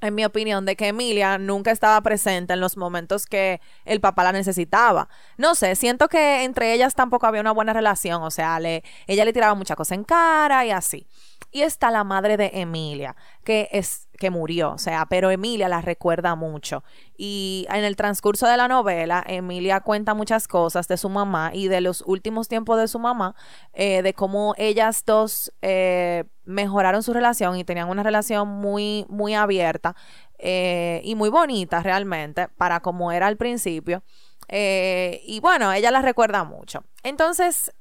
en 0.00 0.14
mi 0.14 0.24
opinión, 0.24 0.64
de 0.66 0.76
que 0.76 0.88
Emilia 0.88 1.38
nunca 1.38 1.70
estaba 1.70 2.00
presente 2.00 2.52
en 2.52 2.60
los 2.60 2.76
momentos 2.76 3.26
que 3.26 3.60
el 3.84 4.00
papá 4.00 4.24
la 4.24 4.32
necesitaba. 4.32 5.08
No 5.36 5.54
sé, 5.54 5.74
siento 5.76 6.08
que 6.08 6.44
entre 6.44 6.72
ellas 6.72 6.94
tampoco 6.94 7.26
había 7.26 7.40
una 7.40 7.52
buena 7.52 7.72
relación, 7.72 8.22
o 8.22 8.30
sea, 8.30 8.60
le, 8.60 8.82
ella 9.06 9.24
le 9.24 9.32
tiraba 9.32 9.54
mucha 9.54 9.76
cosa 9.76 9.94
en 9.94 10.04
cara 10.04 10.64
y 10.66 10.70
así. 10.70 11.06
Y 11.50 11.62
está 11.62 11.90
la 11.90 12.04
madre 12.04 12.36
de 12.36 12.50
Emilia, 12.54 13.16
que 13.44 13.68
es 13.72 14.05
que 14.16 14.30
murió, 14.30 14.72
o 14.72 14.78
sea, 14.78 15.06
pero 15.06 15.30
Emilia 15.30 15.68
la 15.68 15.80
recuerda 15.80 16.34
mucho. 16.34 16.84
Y 17.16 17.66
en 17.70 17.84
el 17.84 17.96
transcurso 17.96 18.46
de 18.46 18.56
la 18.56 18.68
novela, 18.68 19.24
Emilia 19.26 19.80
cuenta 19.80 20.14
muchas 20.14 20.48
cosas 20.48 20.88
de 20.88 20.96
su 20.96 21.08
mamá 21.08 21.50
y 21.52 21.68
de 21.68 21.80
los 21.80 22.02
últimos 22.06 22.48
tiempos 22.48 22.78
de 22.78 22.88
su 22.88 22.98
mamá, 22.98 23.34
eh, 23.72 24.02
de 24.02 24.14
cómo 24.14 24.54
ellas 24.56 25.04
dos 25.04 25.52
eh, 25.62 26.24
mejoraron 26.44 27.02
su 27.02 27.12
relación 27.12 27.56
y 27.56 27.64
tenían 27.64 27.88
una 27.88 28.02
relación 28.02 28.48
muy, 28.48 29.06
muy 29.08 29.34
abierta 29.34 29.96
eh, 30.38 31.00
y 31.04 31.14
muy 31.14 31.28
bonita 31.28 31.82
realmente 31.82 32.48
para 32.56 32.80
como 32.80 33.12
era 33.12 33.26
al 33.26 33.36
principio. 33.36 34.02
y 34.48 35.40
bueno, 35.40 35.72
ella 35.72 35.90
la 35.90 36.02
recuerda 36.02 36.44
mucho. 36.44 36.84
Entonces, 37.02 37.72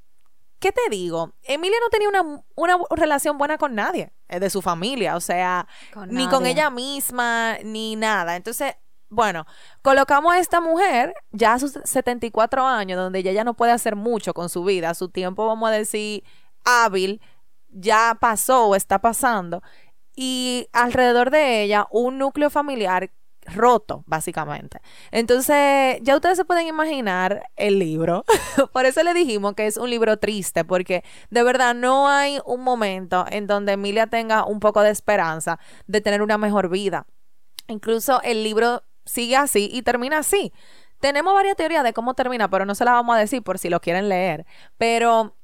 ¿qué 0.59 0.71
te 0.71 0.89
digo? 0.89 1.33
Emilia 1.43 1.77
no 1.81 1.89
tenía 1.89 2.09
una, 2.09 2.43
una 2.55 2.77
relación 2.91 3.37
buena 3.37 3.57
con 3.57 3.75
nadie 3.75 4.11
eh, 4.27 4.39
de 4.39 4.49
su 4.49 4.61
familia, 4.61 5.15
o 5.15 5.19
sea, 5.19 5.67
ni 6.07 6.27
con 6.27 6.45
ella 6.45 6.69
misma, 6.69 7.57
ni 7.63 7.95
nada. 7.95 8.35
Entonces, 8.35 8.75
bueno, 9.09 9.45
colocamos 9.81 10.33
a 10.33 10.39
esta 10.39 10.61
mujer 10.61 11.13
ya 11.31 11.53
a 11.53 11.59
sus 11.59 11.73
74 11.83 12.65
años, 12.65 12.97
donde 12.97 13.19
ella 13.19 13.31
ya 13.31 13.43
no 13.43 13.53
puede 13.53 13.71
hacer 13.71 13.95
mucho 13.95 14.33
con 14.33 14.49
su 14.49 14.63
vida, 14.63 14.93
su 14.93 15.09
tiempo, 15.09 15.45
vamos 15.45 15.69
a 15.69 15.73
decir, 15.73 16.23
hábil, 16.63 17.21
ya 17.67 18.17
pasó 18.19 18.67
o 18.67 18.75
está 18.75 18.99
pasando. 18.99 19.61
Y 20.15 20.67
alrededor 20.73 21.29
de 21.29 21.63
ella, 21.63 21.87
un 21.91 22.17
núcleo 22.17 22.49
familiar 22.49 23.11
roto, 23.45 24.03
básicamente. 24.07 24.79
Entonces, 25.11 25.99
ya 26.01 26.15
ustedes 26.15 26.37
se 26.37 26.45
pueden 26.45 26.67
imaginar 26.67 27.43
el 27.55 27.79
libro. 27.79 28.25
Por 28.73 28.85
eso 28.85 29.03
le 29.03 29.13
dijimos 29.13 29.53
que 29.53 29.67
es 29.67 29.77
un 29.77 29.89
libro 29.89 30.17
triste, 30.17 30.65
porque 30.65 31.03
de 31.29 31.43
verdad 31.43 31.75
no 31.75 32.09
hay 32.09 32.39
un 32.45 32.61
momento 32.61 33.25
en 33.29 33.47
donde 33.47 33.73
Emilia 33.73 34.07
tenga 34.07 34.45
un 34.45 34.59
poco 34.59 34.81
de 34.81 34.89
esperanza 34.89 35.59
de 35.87 36.01
tener 36.01 36.21
una 36.21 36.37
mejor 36.37 36.69
vida. 36.69 37.07
Incluso 37.67 38.21
el 38.23 38.43
libro 38.43 38.83
sigue 39.05 39.35
así 39.35 39.69
y 39.71 39.81
termina 39.81 40.19
así. 40.19 40.51
Tenemos 40.99 41.33
varias 41.33 41.55
teorías 41.55 41.83
de 41.83 41.93
cómo 41.93 42.13
termina, 42.13 42.49
pero 42.49 42.65
no 42.65 42.75
se 42.75 42.85
las 42.85 42.93
vamos 42.93 43.15
a 43.15 43.19
decir 43.19 43.43
por 43.43 43.59
si 43.59 43.69
lo 43.69 43.79
quieren 43.79 44.09
leer. 44.09 44.45
Pero 44.77 45.35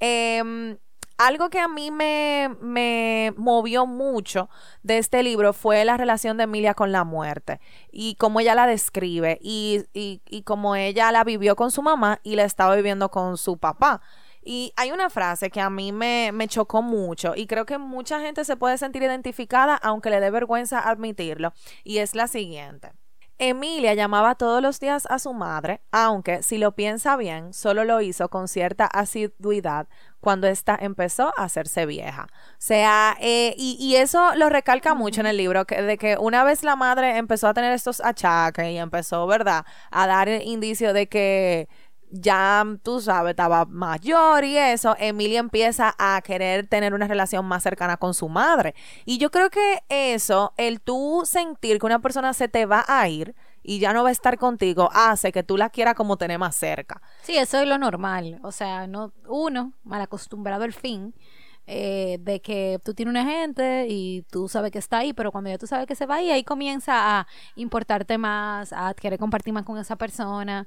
eh, 0.00 0.78
algo 1.18 1.50
que 1.50 1.58
a 1.58 1.68
mí 1.68 1.90
me, 1.90 2.56
me, 2.60 3.34
movió 3.36 3.86
mucho 3.86 4.48
de 4.82 4.98
este 4.98 5.22
libro 5.22 5.52
fue 5.52 5.84
la 5.84 5.96
relación 5.96 6.36
de 6.36 6.44
Emilia 6.44 6.74
con 6.74 6.92
la 6.92 7.04
muerte 7.04 7.60
y 7.90 8.14
cómo 8.14 8.40
ella 8.40 8.54
la 8.54 8.66
describe 8.66 9.38
y, 9.42 9.84
y, 9.92 10.22
y 10.30 10.42
cómo 10.42 10.76
ella 10.76 11.10
la 11.10 11.24
vivió 11.24 11.56
con 11.56 11.72
su 11.72 11.82
mamá 11.82 12.20
y 12.22 12.36
la 12.36 12.44
estaba 12.44 12.76
viviendo 12.76 13.10
con 13.10 13.36
su 13.36 13.58
papá. 13.58 14.00
Y 14.42 14.72
hay 14.76 14.92
una 14.92 15.10
frase 15.10 15.50
que 15.50 15.60
a 15.60 15.68
mí 15.68 15.92
me, 15.92 16.30
me, 16.32 16.48
chocó 16.48 16.80
mucho 16.80 17.34
y 17.36 17.46
creo 17.46 17.66
que 17.66 17.76
mucha 17.76 18.20
gente 18.20 18.44
se 18.44 18.56
puede 18.56 18.78
sentir 18.78 19.02
identificada 19.02 19.74
aunque 19.74 20.10
le 20.10 20.20
dé 20.20 20.30
vergüenza 20.30 20.88
admitirlo 20.88 21.52
y 21.84 21.98
es 21.98 22.14
la 22.14 22.28
siguiente. 22.28 22.92
Emilia 23.40 23.94
llamaba 23.94 24.34
todos 24.34 24.60
los 24.60 24.80
días 24.80 25.06
a 25.08 25.20
su 25.20 25.32
madre, 25.32 25.80
aunque, 25.92 26.42
si 26.42 26.58
lo 26.58 26.72
piensa 26.72 27.16
bien, 27.16 27.52
solo 27.54 27.84
lo 27.84 28.00
hizo 28.00 28.28
con 28.28 28.48
cierta 28.48 28.86
asiduidad 28.86 29.86
cuando 30.20 30.48
ésta 30.48 30.76
empezó 30.80 31.32
a 31.36 31.44
hacerse 31.44 31.86
vieja. 31.86 32.26
O 32.32 32.56
sea, 32.58 33.16
eh, 33.20 33.54
y, 33.56 33.94
eso 33.94 34.34
lo 34.34 34.48
recalca 34.48 34.94
mucho 34.94 35.20
en 35.20 35.28
el 35.28 35.36
libro, 35.36 35.66
que, 35.66 35.80
de 35.82 35.96
que 35.98 36.16
una 36.18 36.42
vez 36.42 36.64
la 36.64 36.74
madre 36.74 37.16
empezó 37.16 37.46
a 37.46 37.54
tener 37.54 37.72
estos 37.72 38.00
achaques 38.00 38.66
y 38.72 38.78
empezó, 38.78 39.26
¿verdad?, 39.28 39.64
a 39.92 40.06
dar 40.08 40.28
el 40.28 40.42
indicio 40.42 40.92
de 40.92 41.08
que 41.08 41.68
ya 42.10 42.64
tú 42.82 43.00
sabes, 43.00 43.30
estaba 43.30 43.64
mayor 43.64 44.44
y 44.44 44.56
eso, 44.56 44.96
Emilia 44.98 45.40
empieza 45.40 45.94
a 45.98 46.20
querer 46.22 46.66
tener 46.66 46.94
una 46.94 47.06
relación 47.06 47.44
más 47.46 47.62
cercana 47.62 47.96
con 47.96 48.14
su 48.14 48.28
madre. 48.28 48.74
Y 49.04 49.18
yo 49.18 49.30
creo 49.30 49.50
que 49.50 49.82
eso, 49.88 50.52
el 50.56 50.80
tú 50.80 51.22
sentir 51.24 51.78
que 51.78 51.86
una 51.86 52.00
persona 52.00 52.32
se 52.32 52.48
te 52.48 52.66
va 52.66 52.84
a 52.86 53.08
ir 53.08 53.34
y 53.62 53.78
ya 53.78 53.92
no 53.92 54.02
va 54.02 54.08
a 54.08 54.12
estar 54.12 54.38
contigo, 54.38 54.88
hace 54.92 55.32
que 55.32 55.42
tú 55.42 55.56
la 55.56 55.70
quieras 55.70 55.94
como 55.94 56.16
tener 56.16 56.38
más 56.38 56.56
cerca. 56.56 57.02
Sí, 57.22 57.36
eso 57.36 57.60
es 57.60 57.68
lo 57.68 57.78
normal. 57.78 58.40
O 58.42 58.52
sea, 58.52 58.86
no 58.86 59.12
uno, 59.26 59.72
mal 59.84 60.00
acostumbrado 60.00 60.64
al 60.64 60.72
fin, 60.72 61.14
eh, 61.70 62.16
de 62.22 62.40
que 62.40 62.80
tú 62.82 62.94
tienes 62.94 63.10
una 63.10 63.26
gente 63.26 63.86
y 63.90 64.22
tú 64.30 64.48
sabes 64.48 64.72
que 64.72 64.78
está 64.78 65.00
ahí, 65.00 65.12
pero 65.12 65.30
cuando 65.30 65.50
ya 65.50 65.58
tú 65.58 65.66
sabes 65.66 65.86
que 65.86 65.94
se 65.94 66.06
va 66.06 66.14
ahí, 66.14 66.30
ahí 66.30 66.42
comienza 66.42 67.18
a 67.18 67.26
importarte 67.56 68.16
más, 68.16 68.72
a 68.72 68.94
querer 68.94 69.18
compartir 69.18 69.52
más 69.52 69.64
con 69.64 69.76
esa 69.76 69.96
persona. 69.96 70.66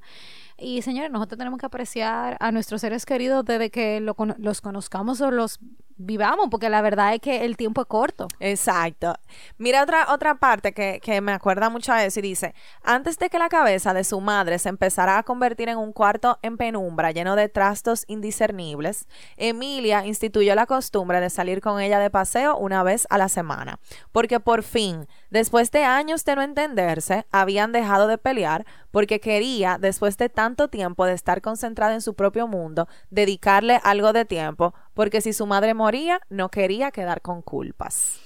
Y 0.62 0.80
señores, 0.82 1.10
nosotros 1.10 1.38
tenemos 1.38 1.58
que 1.58 1.66
apreciar 1.66 2.36
a 2.38 2.52
nuestros 2.52 2.80
seres 2.80 3.04
queridos 3.04 3.44
desde 3.44 3.70
que 3.70 4.00
los 4.00 4.60
conozcamos 4.60 5.20
o 5.20 5.30
los 5.32 5.58
vivamos, 5.96 6.48
porque 6.50 6.68
la 6.68 6.82
verdad 6.82 7.14
es 7.14 7.20
que 7.20 7.44
el 7.44 7.56
tiempo 7.56 7.82
es 7.82 7.86
corto. 7.86 8.28
Exacto. 8.40 9.14
Mira 9.58 9.82
otra, 9.82 10.12
otra 10.12 10.36
parte 10.36 10.72
que, 10.72 11.00
que 11.02 11.20
me 11.20 11.32
acuerda 11.32 11.70
mucho 11.70 11.92
a 11.92 12.04
eso 12.04 12.18
y 12.20 12.22
dice, 12.22 12.54
antes 12.82 13.18
de 13.18 13.30
que 13.30 13.38
la 13.38 13.48
cabeza 13.48 13.94
de 13.94 14.04
su 14.04 14.20
madre 14.20 14.58
se 14.58 14.68
empezara 14.68 15.18
a 15.18 15.22
convertir 15.22 15.68
en 15.68 15.78
un 15.78 15.92
cuarto 15.92 16.38
en 16.42 16.56
penumbra 16.56 17.12
lleno 17.12 17.36
de 17.36 17.48
trastos 17.48 18.04
indiscernibles, 18.08 19.06
Emilia 19.36 20.06
instituyó 20.06 20.54
la 20.54 20.66
costumbre 20.66 21.20
de 21.20 21.30
salir 21.30 21.60
con 21.60 21.80
ella 21.80 21.98
de 21.98 22.10
paseo 22.10 22.56
una 22.56 22.82
vez 22.82 23.06
a 23.10 23.18
la 23.18 23.28
semana, 23.28 23.78
porque 24.12 24.40
por 24.40 24.62
fin, 24.62 25.06
después 25.30 25.70
de 25.70 25.84
años 25.84 26.24
de 26.24 26.36
no 26.36 26.42
entenderse, 26.42 27.26
habían 27.30 27.72
dejado 27.72 28.06
de 28.06 28.18
pelear 28.18 28.66
porque 28.90 29.20
quería, 29.20 29.78
después 29.80 30.18
de 30.18 30.28
tanto 30.28 30.51
tiempo 30.68 31.06
de 31.06 31.12
estar 31.14 31.40
concentrada 31.42 31.94
en 31.94 32.00
su 32.00 32.14
propio 32.14 32.46
mundo, 32.46 32.88
dedicarle 33.10 33.80
algo 33.84 34.12
de 34.12 34.24
tiempo, 34.24 34.74
porque 34.94 35.20
si 35.20 35.32
su 35.32 35.46
madre 35.46 35.74
moría, 35.74 36.20
no 36.28 36.50
quería 36.50 36.90
quedar 36.90 37.22
con 37.22 37.42
culpas. 37.42 38.20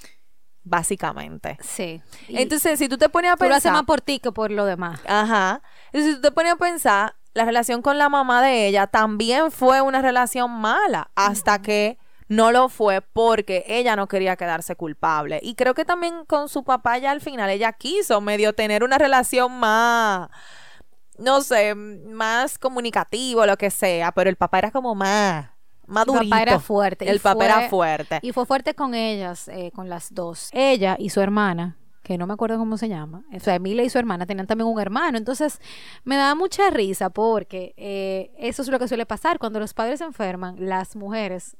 Básicamente. 0.62 1.58
Sí. 1.60 2.02
Entonces, 2.28 2.78
si 2.78 2.88
tú 2.88 2.98
te 2.98 3.08
pones 3.08 3.30
a 3.30 3.36
pensar. 3.36 3.46
Tú 3.46 3.50
lo 3.50 3.56
haces 3.56 3.72
más 3.72 3.84
por 3.84 4.00
ti 4.00 4.18
que 4.18 4.32
por 4.32 4.50
lo 4.50 4.64
demás. 4.64 5.00
Ajá. 5.06 5.62
Entonces, 5.92 6.10
si 6.10 6.16
tú 6.16 6.22
te 6.22 6.32
pones 6.32 6.54
a 6.54 6.56
pensar, 6.56 7.14
la 7.34 7.44
relación 7.44 7.82
con 7.82 7.98
la 7.98 8.08
mamá 8.08 8.42
de 8.42 8.66
ella 8.66 8.88
también 8.88 9.52
fue 9.52 9.80
una 9.80 10.02
relación 10.02 10.50
mala 10.50 11.10
hasta 11.14 11.62
que 11.62 11.98
no 12.28 12.50
lo 12.50 12.68
fue 12.68 13.00
porque 13.00 13.64
ella 13.68 13.94
no 13.94 14.08
quería 14.08 14.36
quedarse 14.36 14.74
culpable. 14.74 15.38
Y 15.42 15.54
creo 15.54 15.74
que 15.74 15.84
también 15.84 16.24
con 16.24 16.48
su 16.48 16.64
papá 16.64 16.98
ya 16.98 17.10
al 17.10 17.20
final 17.20 17.50
ella 17.50 17.72
quiso 17.72 18.20
medio 18.20 18.52
tener 18.54 18.82
una 18.82 18.98
relación 18.98 19.52
más 19.52 20.28
no 21.18 21.40
sé, 21.42 21.74
más 21.74 22.58
comunicativo, 22.58 23.46
lo 23.46 23.56
que 23.56 23.70
sea, 23.70 24.12
pero 24.12 24.30
el 24.30 24.36
papá 24.36 24.58
era 24.58 24.70
como 24.70 24.94
más, 24.94 25.50
más 25.86 26.06
El 26.06 26.28
papá 26.28 26.42
era 26.42 26.60
fuerte. 26.60 27.10
El 27.10 27.20
papá 27.20 27.44
era 27.44 27.68
fuerte. 27.68 28.18
Y 28.22 28.32
fue 28.32 28.46
fuerte 28.46 28.74
con 28.74 28.94
ellas, 28.94 29.48
eh, 29.48 29.70
con 29.74 29.88
las 29.88 30.12
dos. 30.12 30.50
Ella 30.52 30.96
y 30.98 31.10
su 31.10 31.20
hermana, 31.20 31.76
que 32.02 32.18
no 32.18 32.26
me 32.26 32.34
acuerdo 32.34 32.58
cómo 32.58 32.76
se 32.76 32.88
llama, 32.88 33.24
o 33.34 33.40
sea, 33.40 33.54
Emilia 33.54 33.84
y 33.84 33.90
su 33.90 33.98
hermana 33.98 34.26
tenían 34.26 34.46
también 34.46 34.68
un 34.68 34.80
hermano. 34.80 35.18
Entonces, 35.18 35.60
me 36.04 36.16
da 36.16 36.34
mucha 36.34 36.70
risa 36.70 37.10
porque 37.10 37.74
eh, 37.76 38.32
eso 38.38 38.62
es 38.62 38.68
lo 38.68 38.78
que 38.78 38.88
suele 38.88 39.06
pasar. 39.06 39.38
Cuando 39.38 39.60
los 39.60 39.74
padres 39.74 39.98
se 39.98 40.04
enferman, 40.04 40.56
las 40.58 40.96
mujeres 40.96 41.56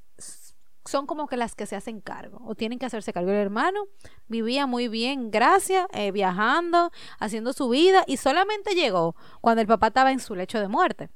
son 0.87 1.07
como 1.07 1.27
que 1.27 1.37
las 1.37 1.55
que 1.55 1.67
se 1.67 1.77
hacen 1.77 2.01
cargo 2.01 2.41
o 2.45 2.55
tienen 2.55 2.79
que 2.79 2.87
hacerse 2.87 3.13
cargo. 3.13 3.31
El 3.31 3.37
hermano 3.37 3.87
vivía 4.29 4.67
muy 4.67 4.89
bien, 4.89 5.31
gracias, 5.31 5.87
eh, 5.93 6.13
viajando, 6.13 6.91
haciendo 7.19 7.53
su 7.53 7.69
vida 7.69 8.05
y 8.07 8.17
solamente 8.17 8.75
llegó 8.75 9.17
cuando 9.41 9.63
el 9.63 9.67
papá 9.67 9.89
estaba 9.89 10.13
en 10.13 10.21
su 10.21 10.35
lecho 10.35 10.61
de 10.61 10.69
muerte. 10.69 11.11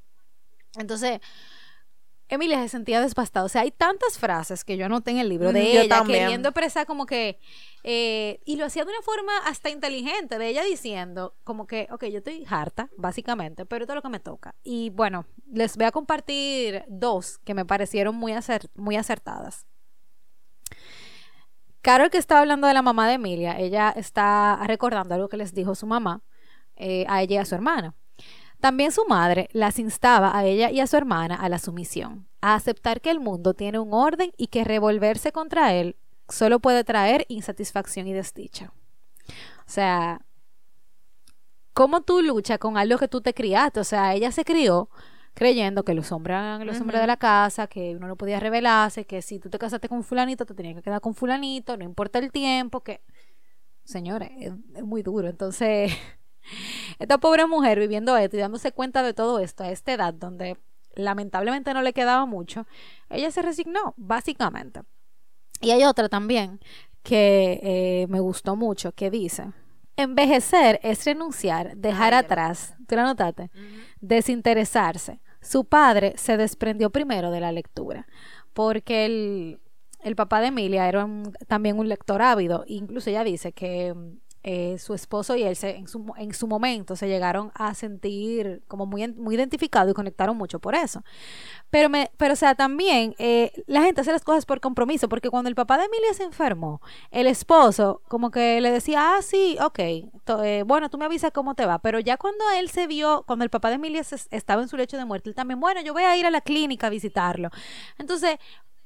Entonces, 0.77 1.21
Emilia 2.31 2.63
se 2.63 2.69
sentía 2.69 3.01
despastada. 3.01 3.45
O 3.45 3.49
sea, 3.49 3.63
hay 3.63 3.73
tantas 3.73 4.19
frases 4.19 4.65
que 4.65 4.77
yo 4.77 4.87
anoté 4.87 5.11
en 5.11 5.19
el 5.19 5.29
libro 5.29 5.53
de 5.53 5.83
ella 5.83 6.05
queriendo 6.05 6.49
expresar 6.49 6.87
como 6.87 7.05
que. 7.05 7.39
Eh, 7.83 8.41
y 8.45 8.57
lo 8.57 8.67
hacía 8.67 8.85
de 8.85 8.91
una 8.91 9.03
forma 9.03 9.33
hasta 9.47 9.71
inteligente, 9.71 10.39
de 10.39 10.49
ella 10.49 10.63
diciendo, 10.63 11.35
como 11.45 11.67
que, 11.67 11.89
ok, 11.91 12.05
yo 12.07 12.19
estoy 12.19 12.47
harta, 12.49 12.91
básicamente, 12.97 13.65
pero 13.65 13.85
esto 13.85 13.95
es 13.95 13.97
lo 13.97 14.03
que 14.03 14.09
me 14.11 14.21
toca. 14.21 14.55
Y 14.63 14.91
bueno, 14.91 15.27
les 15.51 15.77
voy 15.77 15.87
a 15.87 15.91
compartir 15.91 16.85
dos 16.89 17.39
que 17.39 17.55
me 17.55 17.65
parecieron 17.65 18.15
muy, 18.15 18.35
muy 18.75 18.97
acertadas. 18.97 19.67
Carol, 21.83 22.11
que 22.11 22.19
estaba 22.19 22.43
hablando 22.43 22.67
de 22.67 22.75
la 22.75 22.83
mamá 22.83 23.09
de 23.09 23.15
Emilia, 23.15 23.59
ella 23.59 23.91
está 23.97 24.61
recordando 24.67 25.15
algo 25.15 25.29
que 25.29 25.39
les 25.39 25.55
dijo 25.55 25.75
su 25.75 25.87
mamá 25.87 26.23
eh, 26.77 27.07
a 27.09 27.23
ella 27.23 27.37
y 27.37 27.39
a 27.39 27.45
su 27.47 27.55
hermana. 27.55 27.95
También 28.61 28.93
su 28.93 29.05
madre 29.07 29.49
las 29.53 29.79
instaba 29.79 30.37
a 30.37 30.45
ella 30.45 30.71
y 30.71 30.81
a 30.81 30.87
su 30.87 30.97
hermana 30.97 31.35
a 31.35 31.49
la 31.49 31.59
sumisión, 31.59 32.29
a 32.41 32.55
aceptar 32.55 33.01
que 33.01 33.11
el 33.11 33.21
mundo 33.21 33.55
tiene 33.55 33.79
un 33.79 33.95
orden 33.95 34.33
y 34.37 34.49
que 34.49 34.65
revolverse 34.65 35.33
contra 35.33 35.75
él 35.75 35.97
solo 36.29 36.61
puede 36.61 36.85
traer 36.85 37.27
insatisfacción 37.29 38.07
y 38.07 38.13
desdicha. 38.13 38.73
O 39.67 39.71
sea, 39.71 40.21
¿cómo 41.73 42.03
tú 42.03 42.23
luchas 42.23 42.59
con 42.59 42.77
algo 42.77 42.99
que 42.99 43.09
tú 43.09 43.21
te 43.21 43.35
criaste? 43.35 43.81
O 43.81 43.85
sea, 43.85 44.15
ella 44.15 44.33
se 44.33 44.45
crió 44.45 44.89
creyendo 45.35 45.85
que 45.85 45.95
los 45.95 46.11
hombres 46.13 46.35
eran 46.35 46.67
los 46.67 46.81
hombres 46.81 47.01
de 47.01 47.07
la 47.07 47.17
casa, 47.17 47.67
que 47.67 47.95
uno 47.97 48.09
no 48.09 48.17
podía 48.17 48.41
rebelarse, 48.41 49.07
que 49.07 49.23
si 49.23 49.39
tú 49.39 49.49
te 49.49 49.59
casaste 49.59 49.89
con 49.89 50.03
fulanito, 50.03 50.45
te 50.45 50.55
tenías 50.55 50.75
que 50.75 50.83
quedar 50.83 51.01
con 51.01 51.15
fulanito, 51.15 51.77
no 51.77 51.85
importa 51.85 52.19
el 52.19 52.31
tiempo, 52.33 52.81
que... 52.83 53.01
Señores, 53.85 54.31
es 54.75 54.85
muy 54.85 55.03
duro. 55.03 55.29
Entonces, 55.29 55.93
esta 56.99 57.19
pobre 57.19 57.47
mujer 57.47 57.79
viviendo 57.79 58.17
esto 58.17 58.37
y 58.37 58.41
dándose 58.41 58.73
cuenta 58.73 59.03
de 59.03 59.15
todo 59.15 59.39
esto 59.39 59.65
a 59.65 59.71
esta 59.71 59.93
edad 59.93 60.15
donde 60.15 60.57
lamentablemente 60.95 61.73
no 61.75 61.83
le 61.83 61.93
quedaba 61.93 62.27
mucho, 62.27 62.67
ella 63.09 63.31
se 63.31 63.43
resignó, 63.43 63.95
básicamente. 63.97 64.83
Y 65.61 65.71
hay 65.71 65.85
otra 65.85 66.09
también 66.09 66.61
que 67.03 67.61
eh, 67.63 68.07
me 68.09 68.21
gustó 68.21 68.57
mucho, 68.57 68.93
que 68.93 69.11
dice, 69.11 69.53
envejecer 69.97 70.81
es 70.83 71.05
renunciar, 71.05 71.77
dejar 71.77 72.15
atrás, 72.15 72.75
¿tú 72.87 72.97
lo 72.97 73.03
notaste? 73.03 73.51
Desinteresarse. 74.01 75.21
Su 75.41 75.65
padre 75.65 76.15
se 76.17 76.37
desprendió 76.37 76.91
primero 76.91 77.31
de 77.31 77.41
la 77.41 77.53
lectura, 77.53 78.07
porque 78.53 79.07
el, 79.07 79.61
el 80.03 80.17
papá 80.17 80.41
de 80.41 80.49
Emilia 80.49 80.89
era 80.89 81.07
también 81.47 81.79
un 81.79 81.89
lector 81.89 82.21
ávido, 82.21 82.65
incluso 82.67 83.11
ella 83.11 83.25
dice 83.25 83.53
que 83.53 83.95
eh, 84.43 84.79
su 84.79 84.95
esposo 84.95 85.37
y 85.37 85.43
él 85.43 85.55
se, 85.55 85.77
en, 85.77 85.87
su, 85.87 86.15
en 86.17 86.33
su 86.33 86.47
momento 86.47 86.97
se 86.97 87.09
llegaron 87.09 87.53
a 87.55 87.75
sentir 87.75 88.63
como 88.69 88.87
muy, 88.87 89.07
muy 89.13 89.35
identificados 89.35 89.91
y 89.91 89.95
conectaron 89.95 90.37
mucho 90.37 90.61
por 90.61 90.75
eso. 90.75 91.05
Pero, 91.69 91.91
me, 91.91 92.11
pero 92.17 92.33
o 92.33 92.37
sea, 92.37 92.55
también 92.55 93.15
eh, 93.19 93.53
la 93.67 93.83
gente 93.83 94.01
hace 94.01 94.13
las 94.13 94.25
cosas 94.25 94.47
por 94.47 94.61
compromiso, 94.61 95.11
porque 95.11 95.29
cuando 95.29 95.49
el 95.51 95.55
papá 95.55 95.77
de 95.77 95.85
Emilia 95.85 96.15
se 96.15 96.25
enfermó, 96.25 96.81
el 97.11 97.27
esposo 97.27 98.01
como 98.09 98.31
que 98.31 98.61
le 98.63 98.71
decía, 98.71 99.17
ah, 99.17 99.23
sí, 99.23 99.59
ok, 99.61 99.79
eh, 99.79 100.65
bueno, 100.67 100.89
tú 100.89 100.97
me 100.97 101.05
avisas 101.05 101.33
cómo 101.33 101.55
te 101.55 101.67
va, 101.67 101.79
pero 101.79 102.01
ya 102.01 102.17
cuando 102.17 102.45
él 102.59 102.71
se 102.71 102.87
vio, 102.87 103.25
cuando 103.27 103.45
el 103.45 103.51
papá 103.51 103.69
de 103.69 103.75
Emilia 103.75 104.03
estaba 104.31 104.63
en 104.63 104.69
su 104.69 104.77
lecho 104.79 104.97
de 104.97 105.05
muerte, 105.05 105.29
él 105.29 105.35
también, 105.35 105.61
bueno, 105.61 105.83
yo 105.83 105.93
voy 105.93 106.05
a 106.05 106.17
ir 106.17 106.25
a 106.25 106.31
la 106.31 106.41
clínica 106.41 106.87
a 106.87 106.91
visitarlo. 106.91 107.51
Entonces, 107.99 108.39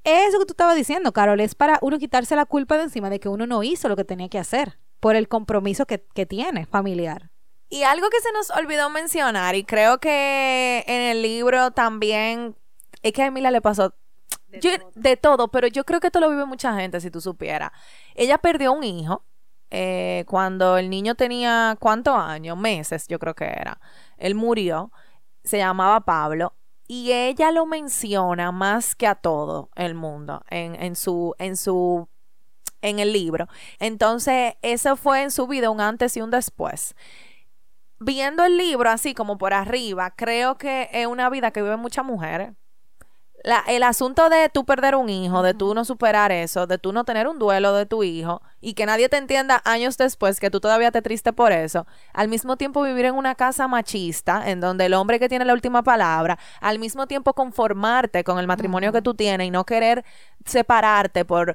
eso 0.03 0.39
que 0.39 0.47
tú 0.47 0.53
estabas 0.53 0.77
diciendo, 0.77 1.13
Carol, 1.13 1.41
es 1.41 1.55
para 1.55 1.79
uno 1.81 1.99
quitarse 1.99 2.35
la 2.37 2.45
culpa 2.45 2.77
de 2.77 2.85
encima 2.85 3.09
de 3.09 3.21
que 3.21 3.29
uno 3.29 3.47
no 3.47 3.63
hizo 3.63 3.89
lo 3.89 3.97
que 3.97 4.05
tenía 4.05 4.29
que 4.29 4.39
hacer 4.39 4.79
por 5.01 5.17
el 5.17 5.29
compromiso 5.29 5.87
que, 5.87 5.99
tiene 6.27 6.67
familiar. 6.67 7.31
Y 7.69 7.83
algo 7.83 8.09
que 8.11 8.21
se 8.21 8.33
nos 8.33 8.51
olvidó 8.51 8.91
mencionar, 8.91 9.55
y 9.55 9.65
creo 9.65 9.99
que 9.99 10.85
en 10.87 11.03
el 11.03 11.23
libro 11.23 11.71
también, 11.73 12.57
es 13.03 13.13
que 13.13 13.23
a 13.23 13.27
Emilia 13.27 13.51
le 13.51 13.61
pasó 13.61 13.95
de, 14.95 15.17
todo. 15.17 15.49
pero 15.49 15.67
yo 15.67 15.85
creo 15.85 16.01
que 16.01 16.07
esto 16.07 16.21
lo 16.21 16.31
vive 16.31 16.45
mucha 16.45 16.75
gente, 16.77 17.01
si 17.01 17.11
tú 17.11 17.21
supieras. 17.21 17.73
Ella 18.15 18.39
perdió 18.39 18.73
un 18.73 18.85
hijo 18.85 19.25
eh, 19.71 20.25
cuando 20.29 20.79
el 20.79 20.89
niño 20.89 21.17
tenía, 21.17 21.77
¿cuántos 21.81 22.17
años? 22.17 22.57
Meses, 22.57 23.09
yo 23.09 23.19
creo 23.19 23.35
que 23.35 23.47
era. 23.47 23.81
Él 24.17 24.35
murió, 24.35 24.93
se 25.43 25.59
llamaba 25.59 26.01
Pablo, 26.01 26.55
y 26.87 27.13
ella 27.13 27.51
lo 27.51 27.67
menciona 27.67 28.53
más 28.53 28.95
que 28.95 29.07
a 29.07 29.15
todo 29.15 29.71
el 29.75 29.95
mundo 29.95 30.45
en, 30.51 30.75
en, 30.77 30.97
su, 30.97 31.35
en 31.39 31.57
su 31.57 32.09
en 32.85 32.99
el 32.99 33.13
libro. 33.13 33.49
Entonces, 33.81 34.55
eso 34.63 34.97
fue 34.97 35.23
en 35.23 35.31
su 35.31 35.47
vida 35.47 35.71
un 35.71 35.81
antes 35.81 36.17
y 36.17 36.21
un 36.21 36.31
después. 36.31 36.95
Viendo 37.99 38.45
el 38.45 38.59
libro 38.59 38.91
así 38.91 39.15
como 39.15 39.39
por 39.39 39.55
arriba, 39.55 40.13
creo 40.15 40.59
que 40.59 40.91
es 40.93 41.07
una 41.07 41.31
vida 41.31 41.51
que 41.51 41.63
viven 41.63 41.81
muchas 41.81 42.05
mujeres. 42.05 42.53
La, 43.43 43.63
el 43.69 43.83
asunto 43.83 44.31
de 44.31 44.49
tú 44.49 44.65
perder 44.65 44.97
un 44.97 45.11
hijo, 45.11 45.43
de 45.43 45.53
tú 45.53 45.75
no 45.75 45.85
superar 45.85 46.33
eso, 46.33 46.67
de 46.67 46.79
tú 46.79 46.95
no 46.95 47.05
tener 47.05 47.29
un 47.29 47.39
duelo 47.39 47.75
de 47.75 47.85
tu 47.85 48.03
hijo 48.03 48.41
y 48.61 48.73
que 48.73 48.87
nadie 48.87 49.11
te 49.11 49.19
entienda 49.19 49.61
años 49.67 49.99
después 49.99 50.41
que 50.41 50.51
tú 50.51 50.61
todavía 50.61 50.91
te 50.91 51.03
triste 51.03 51.35
por 51.35 51.53
eso, 51.53 51.87
al 52.15 52.29
mismo 52.29 52.57
tiempo 52.57 52.83
vivir 52.83 53.05
en 53.05 53.15
una 53.15 53.35
casa 53.35 53.69
machista 53.69 54.51
en 54.51 54.61
donde 54.61 54.87
el 54.87 54.95
hombre 54.95 55.21
que 55.21 55.29
tiene 55.29 55.45
la 55.45 55.53
última 55.53 55.83
palabra, 55.83 56.39
al 56.63 56.79
mismo 56.79 57.07
tiempo 57.07 57.35
conformarte 57.35 58.25
con 58.25 58.39
el 58.39 58.47
matrimonio 58.47 58.93
que 58.93 59.03
tú 59.03 59.15
tienes 59.15 59.47
y 59.47 59.51
no 59.51 59.65
querer 59.65 60.07
separarte 60.47 61.27
por 61.27 61.55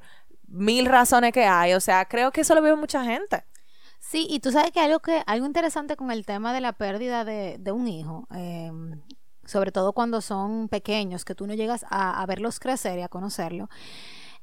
mil 0.50 0.86
razones 0.86 1.32
que 1.32 1.46
hay. 1.46 1.74
O 1.74 1.80
sea, 1.80 2.06
creo 2.06 2.32
que 2.32 2.42
eso 2.42 2.56
lo 2.56 2.62
vive 2.62 2.76
mucha 2.76 3.04
gente. 3.04 3.44
Sí, 4.00 4.28
y 4.30 4.40
tú 4.40 4.52
sabes 4.52 4.72
que 4.72 4.80
algo 4.80 5.00
que 5.00 5.22
algo 5.28 5.46
interesante 5.46 5.96
con 5.96 6.12
el 6.12 6.26
tema 6.26 6.54
de 6.54 6.62
la 6.62 6.74
pérdida 6.74 7.26
de, 7.26 7.58
de 7.60 7.72
un 7.72 7.88
hijo, 7.88 8.28
em, 8.32 9.02
sobre 9.46 9.72
todo 9.72 9.94
cuando 9.94 10.22
son 10.22 10.70
pequeños, 10.70 11.26
que 11.26 11.36
tú 11.36 11.46
no 11.48 11.54
llegas 11.54 11.86
a, 11.90 12.22
a, 12.22 12.26
verlos 12.26 12.60
crecer 12.60 12.98
y 13.00 13.02
a 13.02 13.10
conocerlo, 13.10 13.70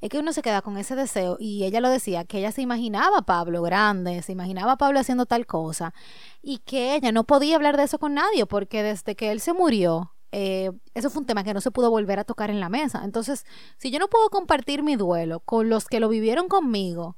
es 0.00 0.10
que 0.10 0.18
uno 0.18 0.32
se 0.32 0.42
queda 0.42 0.62
con 0.62 0.76
ese 0.76 0.94
deseo. 0.94 1.36
Y 1.40 1.64
ella 1.64 1.80
lo 1.80 1.88
decía, 1.88 2.24
que 2.24 2.38
ella 2.38 2.52
se 2.52 2.62
imaginaba 2.62 3.18
a 3.18 3.22
Pablo 3.22 3.62
grande, 3.62 4.22
se 4.22 4.32
imaginaba 4.32 4.72
a 4.72 4.76
Pablo 4.76 5.00
haciendo 5.00 5.26
tal 5.26 5.46
cosa, 5.46 5.94
y 6.42 6.58
que 6.58 6.94
ella 6.94 7.12
no 7.12 7.24
podía 7.24 7.56
hablar 7.56 7.76
de 7.76 7.84
eso 7.84 7.98
con 7.98 8.14
nadie, 8.14 8.46
porque 8.46 8.82
desde 8.82 9.16
que 9.16 9.32
él 9.32 9.40
se 9.40 9.52
murió, 9.52 10.15
eh, 10.38 10.70
eso 10.92 11.08
fue 11.08 11.20
un 11.20 11.26
tema 11.26 11.44
que 11.44 11.54
no 11.54 11.62
se 11.62 11.70
pudo 11.70 11.88
volver 11.88 12.18
a 12.18 12.24
tocar 12.24 12.50
en 12.50 12.60
la 12.60 12.68
mesa. 12.68 13.00
Entonces, 13.04 13.46
si 13.78 13.90
yo 13.90 13.98
no 13.98 14.08
puedo 14.08 14.28
compartir 14.28 14.82
mi 14.82 14.94
duelo 14.94 15.40
con 15.40 15.70
los 15.70 15.86
que 15.86 15.98
lo 15.98 16.10
vivieron 16.10 16.46
conmigo, 16.46 17.16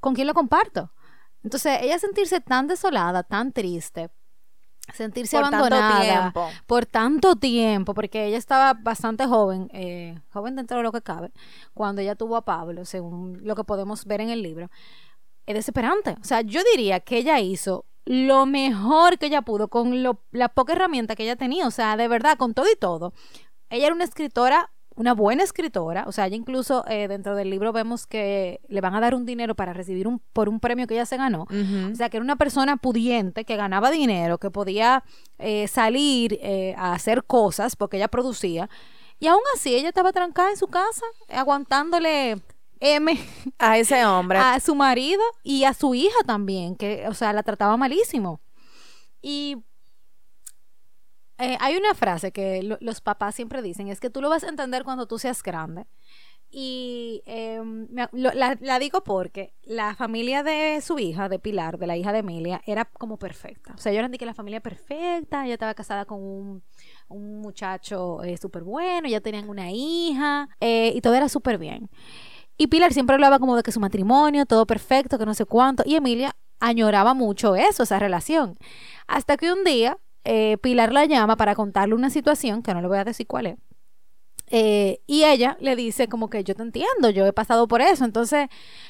¿con 0.00 0.14
quién 0.14 0.26
lo 0.26 0.32
comparto? 0.32 0.90
Entonces, 1.42 1.80
ella 1.82 1.98
sentirse 1.98 2.40
tan 2.40 2.66
desolada, 2.66 3.22
tan 3.22 3.52
triste, 3.52 4.08
sentirse 4.94 5.36
abandonada 5.36 6.32
por 6.66 6.86
tanto 6.86 7.36
tiempo, 7.36 7.92
porque 7.92 8.24
ella 8.28 8.38
estaba 8.38 8.72
bastante 8.72 9.26
joven, 9.26 9.68
eh, 9.74 10.18
joven 10.32 10.56
dentro 10.56 10.78
de 10.78 10.84
lo 10.84 10.92
que 10.92 11.02
cabe, 11.02 11.32
cuando 11.74 12.00
ella 12.00 12.14
tuvo 12.14 12.34
a 12.34 12.46
Pablo, 12.46 12.86
según 12.86 13.40
lo 13.42 13.54
que 13.56 13.64
podemos 13.64 14.06
ver 14.06 14.22
en 14.22 14.30
el 14.30 14.40
libro, 14.40 14.70
es 15.44 15.54
desesperante. 15.54 16.16
O 16.18 16.24
sea, 16.24 16.40
yo 16.40 16.62
diría 16.72 17.00
que 17.00 17.18
ella 17.18 17.38
hizo 17.40 17.84
lo 18.06 18.46
mejor 18.46 19.18
que 19.18 19.26
ella 19.26 19.42
pudo 19.42 19.68
con 19.68 20.02
lo, 20.02 20.20
la 20.30 20.48
poca 20.48 20.72
herramienta 20.72 21.16
que 21.16 21.24
ella 21.24 21.36
tenía, 21.36 21.66
o 21.66 21.70
sea, 21.70 21.96
de 21.96 22.08
verdad, 22.08 22.36
con 22.36 22.54
todo 22.54 22.66
y 22.70 22.76
todo. 22.76 23.12
Ella 23.70 23.86
era 23.86 23.94
una 23.94 24.04
escritora, 24.04 24.70
una 24.94 25.14
buena 25.14 25.42
escritora, 25.42 26.04
o 26.06 26.12
sea, 26.12 26.26
ella 26.26 26.36
incluso 26.36 26.84
eh, 26.86 27.08
dentro 27.08 27.34
del 27.34 27.50
libro 27.50 27.72
vemos 27.72 28.06
que 28.06 28.60
le 28.68 28.80
van 28.80 28.94
a 28.94 29.00
dar 29.00 29.14
un 29.14 29.26
dinero 29.26 29.54
para 29.54 29.72
recibir 29.72 30.06
un 30.06 30.20
por 30.32 30.48
un 30.48 30.60
premio 30.60 30.86
que 30.86 30.94
ella 30.94 31.06
se 31.06 31.16
ganó, 31.16 31.46
o 31.50 31.96
sea, 31.96 32.10
que 32.10 32.18
era 32.18 32.24
una 32.24 32.36
persona 32.36 32.76
pudiente, 32.76 33.44
que 33.44 33.56
ganaba 33.56 33.90
dinero, 33.90 34.38
que 34.38 34.50
podía 34.50 35.02
eh, 35.38 35.66
salir 35.66 36.38
eh, 36.42 36.74
a 36.76 36.92
hacer 36.92 37.24
cosas 37.24 37.74
porque 37.74 37.96
ella 37.96 38.08
producía. 38.08 38.68
Y 39.18 39.28
aún 39.28 39.42
así, 39.54 39.74
ella 39.74 39.88
estaba 39.88 40.12
trancada 40.12 40.50
en 40.50 40.56
su 40.56 40.66
casa, 40.66 41.06
aguantándole 41.28 42.42
M 42.80 43.18
a 43.58 43.78
ese 43.78 44.04
hombre, 44.04 44.38
a 44.38 44.60
su 44.60 44.74
marido 44.74 45.22
y 45.42 45.64
a 45.64 45.74
su 45.74 45.94
hija 45.94 46.18
también, 46.26 46.76
que, 46.76 47.06
o 47.08 47.14
sea, 47.14 47.32
la 47.32 47.42
trataba 47.42 47.76
malísimo. 47.76 48.40
Y 49.22 49.56
eh, 51.38 51.56
hay 51.60 51.76
una 51.76 51.94
frase 51.94 52.30
que 52.32 52.62
los 52.80 53.00
papás 53.00 53.34
siempre 53.34 53.62
dicen, 53.62 53.88
es 53.88 54.00
que 54.00 54.10
tú 54.10 54.20
lo 54.20 54.28
vas 54.28 54.44
a 54.44 54.48
entender 54.48 54.84
cuando 54.84 55.06
tú 55.06 55.18
seas 55.18 55.42
grande. 55.42 55.86
Y 56.56 57.22
em, 57.26 57.88
la, 57.90 58.56
la, 58.60 58.78
digo 58.78 59.02
porque 59.02 59.54
la 59.64 59.96
familia 59.96 60.44
de 60.44 60.80
su 60.82 61.00
hija, 61.00 61.28
de 61.28 61.40
Pilar, 61.40 61.78
de 61.78 61.88
la 61.88 61.96
hija 61.96 62.12
de 62.12 62.20
Emilia, 62.20 62.62
era 62.64 62.84
como 62.84 63.18
perfecta. 63.18 63.74
O 63.74 63.78
sea, 63.78 63.92
yo 63.92 63.98
era 63.98 64.08
que 64.08 64.24
la 64.24 64.34
familia 64.34 64.60
perfecta, 64.60 65.44
ella 65.44 65.54
estaba 65.54 65.74
casada 65.74 66.04
con 66.04 66.22
un, 66.22 66.62
un 67.08 67.40
muchacho 67.40 68.22
eh, 68.22 68.36
súper 68.36 68.62
bueno, 68.62 69.08
ya 69.08 69.20
tenían 69.20 69.48
una 69.48 69.72
hija, 69.72 70.48
eh, 70.60 70.92
y 70.94 71.00
todo 71.00 71.14
era 71.14 71.28
súper 71.28 71.58
bien. 71.58 71.90
Y 72.56 72.68
Pilar 72.68 72.92
siempre 72.92 73.14
hablaba 73.14 73.38
como 73.38 73.56
de 73.56 73.62
que 73.62 73.72
su 73.72 73.80
matrimonio, 73.80 74.46
todo 74.46 74.66
perfecto, 74.66 75.18
que 75.18 75.26
no 75.26 75.34
sé 75.34 75.44
cuánto. 75.44 75.82
Y 75.86 75.96
Emilia 75.96 76.36
añoraba 76.60 77.14
mucho 77.14 77.56
eso, 77.56 77.82
esa 77.82 77.98
relación. 77.98 78.56
Hasta 79.06 79.36
que 79.36 79.52
un 79.52 79.64
día 79.64 79.98
eh, 80.24 80.56
Pilar 80.58 80.92
la 80.92 81.04
llama 81.04 81.36
para 81.36 81.54
contarle 81.54 81.94
una 81.94 82.10
situación, 82.10 82.62
que 82.62 82.72
no 82.74 82.80
le 82.80 82.88
voy 82.88 82.98
a 82.98 83.04
decir 83.04 83.26
cuál 83.26 83.46
es. 83.46 83.56
Eh, 84.50 85.00
y 85.06 85.24
ella 85.24 85.56
le 85.60 85.74
dice 85.74 86.08
como 86.08 86.28
que 86.28 86.44
yo 86.44 86.54
te 86.54 86.62
entiendo, 86.62 87.10
yo 87.10 87.26
he 87.26 87.32
pasado 87.32 87.68
por 87.68 87.80
eso. 87.80 88.04
Entonces, 88.04 88.48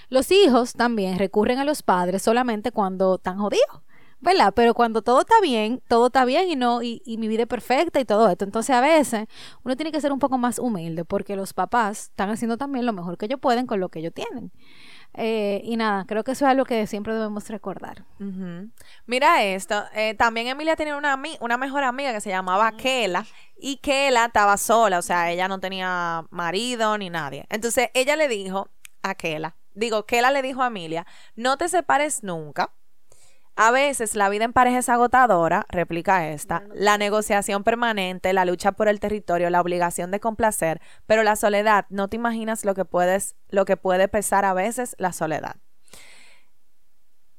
los 0.09 0.31
hijos 0.31 0.73
también 0.73 1.19
recurren 1.19 1.59
a 1.59 1.65
los 1.65 1.83
padres 1.83 2.23
solamente 2.23 2.73
cuando 2.73 3.17
están 3.17 3.39
jodidos. 3.39 3.83
¿Verdad? 4.25 4.53
Pero 4.57 4.75
cuando 4.75 5.03
todo 5.03 5.21
está 5.21 5.35
bien, 5.41 5.81
todo 5.87 6.07
está 6.07 6.25
bien 6.25 6.49
y 6.49 6.57
no, 6.57 6.83
y, 6.83 7.03
mi 7.19 7.29
vida 7.29 7.43
es 7.43 7.49
perfecta 7.49 8.01
y 8.01 8.05
todo 8.05 8.29
esto. 8.29 8.45
Entonces 8.45 8.75
a 8.75 8.81
veces 8.81 9.27
uno 9.63 9.77
tiene 9.77 9.93
que 9.93 10.01
ser 10.01 10.13
un 10.13 10.19
poco 10.19 10.39
más 10.39 10.59
humilde 10.59 11.05
porque 11.05 11.37
los 11.37 11.53
papás 11.53 12.05
están 12.05 12.31
haciendo 12.31 12.57
también 12.57 12.87
lo 12.87 12.93
mejor 12.93 13.17
que 13.19 13.27
ellos 13.27 13.39
pueden 13.39 13.67
con 13.67 13.79
lo 13.79 13.91
que 13.91 14.01
ellos 14.01 14.13
tienen. 14.15 14.51
Eh, 15.17 15.61
y 15.63 15.77
nada, 15.77 16.07
creo 16.09 16.25
que 16.25 16.33
eso 16.33 16.45
es 16.45 16.51
algo 16.51 16.65
que 16.65 16.87
siempre 16.89 17.15
debemos 17.15 17.49
recordar. 17.49 18.05
Mira 19.07 19.45
esto, 19.45 19.85
eh, 19.95 20.15
también 20.15 20.49
Emilia 20.49 20.75
tenía 20.75 20.97
una, 20.97 21.21
una 21.41 21.57
mejor 21.57 21.85
amiga 21.85 22.13
que 22.13 22.21
se 22.21 22.31
llamaba 22.31 22.73
Kela 22.77 23.25
y 23.57 23.77
Kela 23.77 24.25
estaba 24.25 24.57
sola, 24.57 24.99
o 24.99 25.03
sea, 25.03 25.31
ella 25.31 25.47
no 25.47 25.61
tenía 25.61 26.27
marido 26.31 26.99
ni 26.99 27.11
nadie. 27.11 27.47
Entonces 27.51 27.91
ella 27.95 28.17
le 28.17 28.27
dijo 28.27 28.71
a 29.03 29.15
Kela, 29.15 29.55
digo, 29.75 30.07
Kela 30.07 30.33
le 30.33 30.43
dijo 30.43 30.63
a 30.63 30.69
Emilia, 30.69 31.07
no 31.37 31.59
te 31.59 31.69
separes 31.69 32.25
nunca 32.25 32.73
a 33.57 33.71
veces 33.71 34.17
la 34.17 34.29
vida 34.29 34.45
en 34.45 34.53
pareja 34.53 34.79
es 34.79 34.89
agotadora, 34.89 35.67
replica 35.69 36.29
esta, 36.29 36.65
la 36.75 36.99
negociación 36.99 37.63
permanente, 37.63 38.33
la 38.33 38.45
lucha 38.45 38.73
por 38.73 38.89
el 38.89 38.99
territorio, 38.99 39.49
la 39.51 39.61
obligación 39.61 40.11
de 40.11 40.21
complacer, 40.21 40.81
pero 41.07 41.23
la 41.23 41.37
soledad, 41.37 41.87
no 41.89 42.09
te 42.09 42.17
imaginas 42.17 42.65
lo 42.65 42.75
que 42.75 42.85
puedes, 42.85 43.37
lo 43.49 43.65
que 43.65 43.77
puede 43.77 44.09
pesar 44.09 44.45
a 44.45 44.55
veces 44.55 44.97
la 44.99 45.13
soledad. 45.13 45.57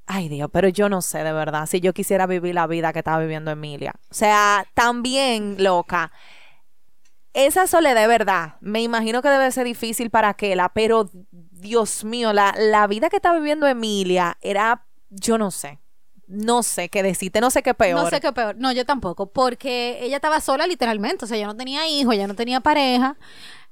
Ay 0.07 0.29
Dios, 0.29 0.49
pero 0.53 0.69
yo 0.69 0.87
no 0.87 1.01
sé 1.01 1.23
de 1.23 1.33
verdad 1.33 1.65
si 1.65 1.81
yo 1.81 1.93
quisiera 1.93 2.27
vivir 2.27 2.53
la 2.53 2.67
vida 2.67 2.93
que 2.93 2.99
estaba 2.99 3.19
viviendo 3.19 3.51
Emilia. 3.51 3.93
O 4.09 4.13
sea, 4.13 4.65
también 4.73 5.55
loca. 5.59 6.11
Esa 7.33 7.67
soledad 7.67 8.01
de 8.01 8.07
verdad, 8.07 8.55
me 8.61 8.81
imagino 8.81 9.21
que 9.21 9.27
debe 9.27 9.51
ser 9.51 9.65
difícil 9.65 10.11
para 10.11 10.35
Kela, 10.35 10.69
pero 10.69 11.09
Dios 11.31 12.05
mío, 12.05 12.31
la, 12.31 12.55
la 12.57 12.87
vida 12.87 13.09
que 13.09 13.17
está 13.17 13.33
viviendo 13.33 13.67
Emilia 13.67 14.37
era, 14.41 14.85
yo 15.09 15.37
no 15.37 15.51
sé 15.51 15.79
no 16.27 16.63
sé 16.63 16.89
qué 16.89 17.03
decirte, 17.03 17.39
no 17.41 17.49
sé 17.51 17.61
qué 17.63 17.73
peor. 17.73 18.01
No 18.03 18.09
sé 18.09 18.19
qué 18.19 18.31
peor, 18.33 18.55
no, 18.57 18.71
yo 18.71 18.85
tampoco, 18.85 19.27
porque 19.27 19.99
ella 20.01 20.15
estaba 20.17 20.39
sola 20.41 20.65
literalmente, 20.67 21.25
o 21.25 21.27
sea, 21.27 21.37
ella 21.37 21.47
no 21.47 21.55
tenía 21.55 21.87
hijos, 21.87 22.13
ella 22.15 22.27
no 22.27 22.35
tenía 22.35 22.59
pareja, 22.61 23.15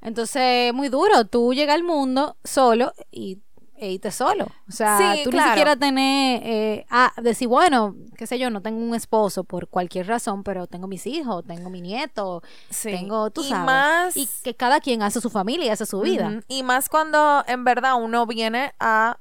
entonces 0.02 0.74
muy 0.74 0.90
duro, 0.90 1.26
tú 1.26 1.54
llegas 1.54 1.76
al 1.76 1.84
mundo 1.84 2.38
solo 2.44 2.94
y 3.12 3.40
e 3.76 3.92
irte 3.92 4.12
solo. 4.12 4.46
O 4.70 4.72
sea, 4.72 4.98
Sí, 5.16 5.24
tú 5.26 5.32
claro. 5.32 5.46
ni 5.48 5.52
siquiera 5.52 5.76
tener, 5.76 6.42
eh, 6.46 6.86
ah, 6.90 7.12
decir, 7.22 7.50
bueno, 7.50 7.96
qué 8.16 8.28
sé 8.28 8.40
yo, 8.40 8.50
no 8.50 8.62
tengo 8.62 8.80
un 8.82 8.96
esposo 8.96 9.44
por 9.44 9.68
cualquier 9.68 10.08
razón, 10.08 10.44
pero 10.44 10.68
tengo 10.68 10.88
mis 10.88 11.06
hijos, 11.06 11.44
tengo 11.46 11.70
mi 11.70 11.82
nieto, 11.82 12.42
Sí. 12.70 12.92
tengo, 12.92 13.30
tú 13.32 13.42
Y 13.42 13.50
sabes. 13.50 13.66
más- 13.66 14.16
Y 14.18 14.30
que 14.44 14.56
cada 14.56 14.80
quien 14.80 15.02
hace 15.02 15.20
su 15.20 15.30
familia 15.30 15.66
y 15.66 15.70
hace 15.70 15.86
su 15.86 16.00
vida. 16.00 16.40
Y 16.48 16.64
más 16.64 16.88
cuando 16.88 17.44
en 17.46 17.66
verdad 17.66 17.96
uno 18.02 18.26
viene 18.26 18.74
a 18.80 19.18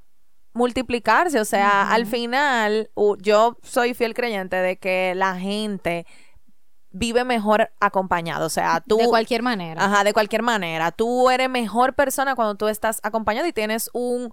multiplicarse, 0.52 1.40
o 1.40 1.44
sea, 1.44 1.90
al 1.90 2.06
final 2.06 2.90
yo 3.20 3.56
soy 3.62 3.94
fiel 3.94 4.14
creyente 4.14 4.56
de 4.56 4.76
que 4.76 5.14
la 5.14 5.38
gente 5.38 6.06
vive 6.90 7.24
mejor 7.24 7.72
acompañado, 7.80 8.46
o 8.46 8.50
sea, 8.50 8.82
tú 8.86 8.98
de 8.98 9.08
cualquier 9.08 9.42
manera. 9.42 9.82
Ajá, 9.82 10.04
de 10.04 10.12
cualquier 10.12 10.42
manera. 10.42 10.92
Tú 10.92 11.30
eres 11.30 11.48
mejor 11.48 11.94
persona 11.94 12.34
cuando 12.34 12.54
tú 12.54 12.68
estás 12.68 13.00
acompañado 13.02 13.46
y 13.46 13.52
tienes 13.52 13.90
un, 13.94 14.32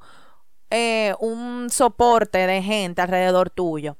eh, 0.70 1.14
un 1.20 1.70
soporte 1.70 2.46
de 2.46 2.62
gente 2.62 3.02
alrededor 3.02 3.50
tuyo. 3.50 3.98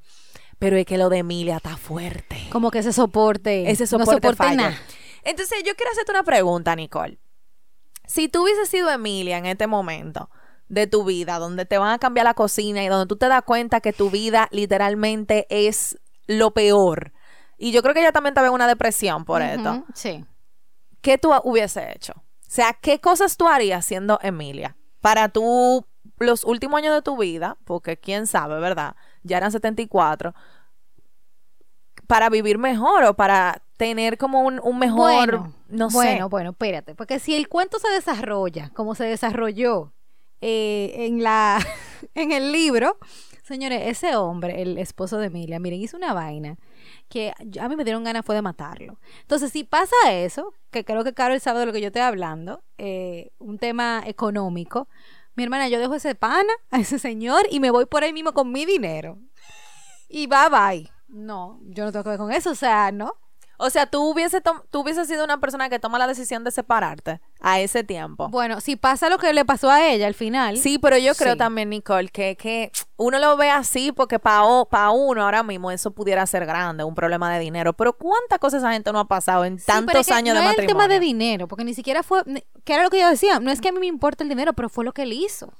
Pero 0.58 0.76
es 0.76 0.84
que 0.84 0.98
lo 0.98 1.08
de 1.08 1.18
Emilia 1.18 1.56
está 1.56 1.78
fuerte. 1.78 2.36
Como 2.52 2.70
que 2.70 2.80
ese 2.80 2.92
soporte. 2.92 3.70
Ese 3.70 3.84
no 3.84 4.04
soporte 4.04 4.12
soporte 4.12 4.36
falla. 4.36 4.56
nada. 4.56 4.76
Entonces, 5.22 5.62
yo 5.64 5.74
quiero 5.74 5.90
hacerte 5.92 6.12
una 6.12 6.22
pregunta, 6.22 6.76
Nicole. 6.76 7.18
Si 8.06 8.28
tú 8.28 8.42
hubieses 8.42 8.68
sido 8.68 8.90
Emilia 8.90 9.38
en 9.38 9.46
este 9.46 9.66
momento 9.66 10.28
de 10.70 10.86
tu 10.86 11.04
vida, 11.04 11.38
donde 11.38 11.66
te 11.66 11.76
van 11.76 11.90
a 11.90 11.98
cambiar 11.98 12.24
la 12.24 12.34
cocina 12.34 12.82
y 12.82 12.88
donde 12.88 13.06
tú 13.06 13.16
te 13.16 13.28
das 13.28 13.42
cuenta 13.42 13.80
que 13.80 13.92
tu 13.92 14.08
vida 14.08 14.48
literalmente 14.52 15.46
es 15.50 15.98
lo 16.26 16.52
peor. 16.52 17.12
Y 17.58 17.72
yo 17.72 17.82
creo 17.82 17.92
que 17.92 18.00
ella 18.00 18.12
también 18.12 18.32
estaba 18.32 18.46
en 18.46 18.54
una 18.54 18.66
depresión 18.68 19.24
por 19.26 19.42
esto. 19.42 19.84
Sí. 19.94 20.24
¿qué 21.02 21.18
tú 21.18 21.32
hubiese 21.44 21.92
hecho? 21.92 22.12
O 22.16 22.22
sea, 22.52 22.74
¿qué 22.80 23.00
cosas 23.00 23.36
tú 23.36 23.48
harías 23.48 23.84
siendo 23.84 24.18
Emilia? 24.22 24.76
Para 25.00 25.28
tú, 25.28 25.86
los 26.18 26.44
últimos 26.44 26.78
años 26.78 26.94
de 26.94 27.02
tu 27.02 27.16
vida, 27.16 27.56
porque 27.64 27.96
quién 27.96 28.26
sabe, 28.26 28.60
¿verdad? 28.60 28.94
Ya 29.22 29.38
eran 29.38 29.50
74, 29.50 30.34
para 32.06 32.28
vivir 32.28 32.58
mejor 32.58 33.04
o 33.04 33.14
para 33.14 33.62
tener 33.76 34.18
como 34.18 34.42
un, 34.42 34.60
un 34.62 34.78
mejor, 34.78 35.12
Bueno, 35.14 35.54
no 35.68 35.88
bueno, 35.90 36.24
sé. 36.24 36.28
bueno, 36.30 36.50
espérate, 36.50 36.94
porque 36.94 37.18
si 37.18 37.34
el 37.34 37.48
cuento 37.48 37.78
se 37.78 37.88
desarrolla 37.88 38.70
como 38.74 38.94
se 38.94 39.04
desarrolló 39.04 39.92
eh, 40.40 40.92
en 41.06 41.22
la 41.22 41.64
en 42.14 42.32
el 42.32 42.52
libro, 42.52 42.98
señores, 43.42 43.82
ese 43.84 44.16
hombre, 44.16 44.62
el 44.62 44.78
esposo 44.78 45.18
de 45.18 45.26
Emilia, 45.26 45.58
miren, 45.58 45.80
hizo 45.80 45.96
una 45.96 46.12
vaina 46.12 46.58
que 47.08 47.32
a 47.60 47.68
mí 47.68 47.76
me 47.76 47.84
dieron 47.84 48.04
ganas 48.04 48.24
fue 48.24 48.36
de 48.36 48.42
matarlo. 48.42 48.98
Entonces, 49.22 49.50
si 49.50 49.64
pasa 49.64 49.94
eso, 50.10 50.54
que 50.70 50.84
creo 50.84 51.02
que 51.04 51.12
Carol 51.12 51.40
sabe 51.40 51.60
de 51.60 51.66
lo 51.66 51.72
que 51.72 51.80
yo 51.80 51.88
estoy 51.88 52.02
hablando, 52.02 52.62
eh, 52.78 53.32
un 53.38 53.58
tema 53.58 54.02
económico, 54.06 54.88
mi 55.34 55.42
hermana, 55.42 55.68
yo 55.68 55.78
dejo 55.78 55.94
ese 55.94 56.14
pana 56.14 56.52
a 56.70 56.78
ese 56.78 56.98
señor 56.98 57.46
y 57.50 57.60
me 57.60 57.70
voy 57.70 57.86
por 57.86 58.04
ahí 58.04 58.12
mismo 58.12 58.32
con 58.32 58.52
mi 58.52 58.64
dinero. 58.64 59.18
Y 60.08 60.26
bye 60.26 60.48
bye. 60.50 60.90
No, 61.08 61.60
yo 61.64 61.84
no 61.84 61.92
tengo 61.92 62.04
que 62.04 62.10
ver 62.10 62.18
con 62.18 62.32
eso, 62.32 62.50
o 62.50 62.54
sea, 62.54 62.92
no. 62.92 63.14
O 63.62 63.68
sea, 63.70 63.86
tú 63.86 64.02
hubiese, 64.02 64.40
tú 64.40 64.80
hubiese 64.80 65.04
sido 65.04 65.22
una 65.22 65.38
persona 65.38 65.68
que 65.68 65.78
toma 65.78 65.98
la 65.98 66.06
decisión 66.06 66.44
de 66.44 66.50
separarte 66.50 67.20
a 67.40 67.60
ese 67.60 67.84
tiempo. 67.84 68.28
Bueno, 68.30 68.60
si 68.60 68.76
pasa 68.76 69.10
lo 69.10 69.18
que 69.18 69.32
le 69.34 69.44
pasó 69.44 69.70
a 69.70 69.86
ella 69.86 70.06
al 70.06 70.14
final. 70.14 70.56
Sí, 70.56 70.78
pero 70.78 70.96
yo 70.96 71.14
creo 71.14 71.32
Sí. 71.34 71.38
también, 71.38 71.68
Nicole, 71.68 72.08
que, 72.08 72.36
que 72.36 72.72
uno 72.96 73.18
lo 73.18 73.36
ve 73.36 73.50
así 73.50 73.92
porque 73.92 74.18
para 74.18 74.42
uno 74.90 75.22
ahora 75.22 75.42
mismo 75.42 75.70
eso 75.70 75.90
pudiera 75.90 76.26
ser 76.26 76.46
grande, 76.46 76.84
un 76.84 76.94
problema 76.94 77.32
de 77.32 77.38
dinero. 77.38 77.72
Pero 77.74 77.92
¿cuántas 77.92 78.38
cosas 78.38 78.62
esa 78.62 78.72
gente 78.72 78.92
no 78.92 79.00
ha 79.00 79.08
pasado 79.08 79.44
en 79.44 79.58
tantos 79.62 79.94
es 80.00 80.06
que 80.06 80.12
años 80.14 80.34
no 80.34 80.40
de 80.40 80.46
es 80.46 80.50
matrimonio? 80.52 80.70
el 80.82 80.88
tema 80.88 80.88
de 80.94 81.00
dinero, 81.00 81.46
porque 81.46 81.64
ni 81.64 81.74
siquiera 81.74 82.02
fue, 82.02 82.22
que 82.64 82.72
era 82.74 82.82
lo 82.82 82.90
que 82.90 83.00
yo 83.00 83.08
decía, 83.10 83.40
no 83.40 83.50
es 83.50 83.60
que 83.60 83.68
a 83.68 83.72
mí 83.72 83.78
me 83.80 83.86
importa 83.86 84.22
el 84.24 84.30
dinero, 84.30 84.54
pero 84.54 84.68
fue 84.68 84.84
lo 84.84 84.92
que 84.92 85.02
él 85.02 85.12
hizo. 85.12 85.52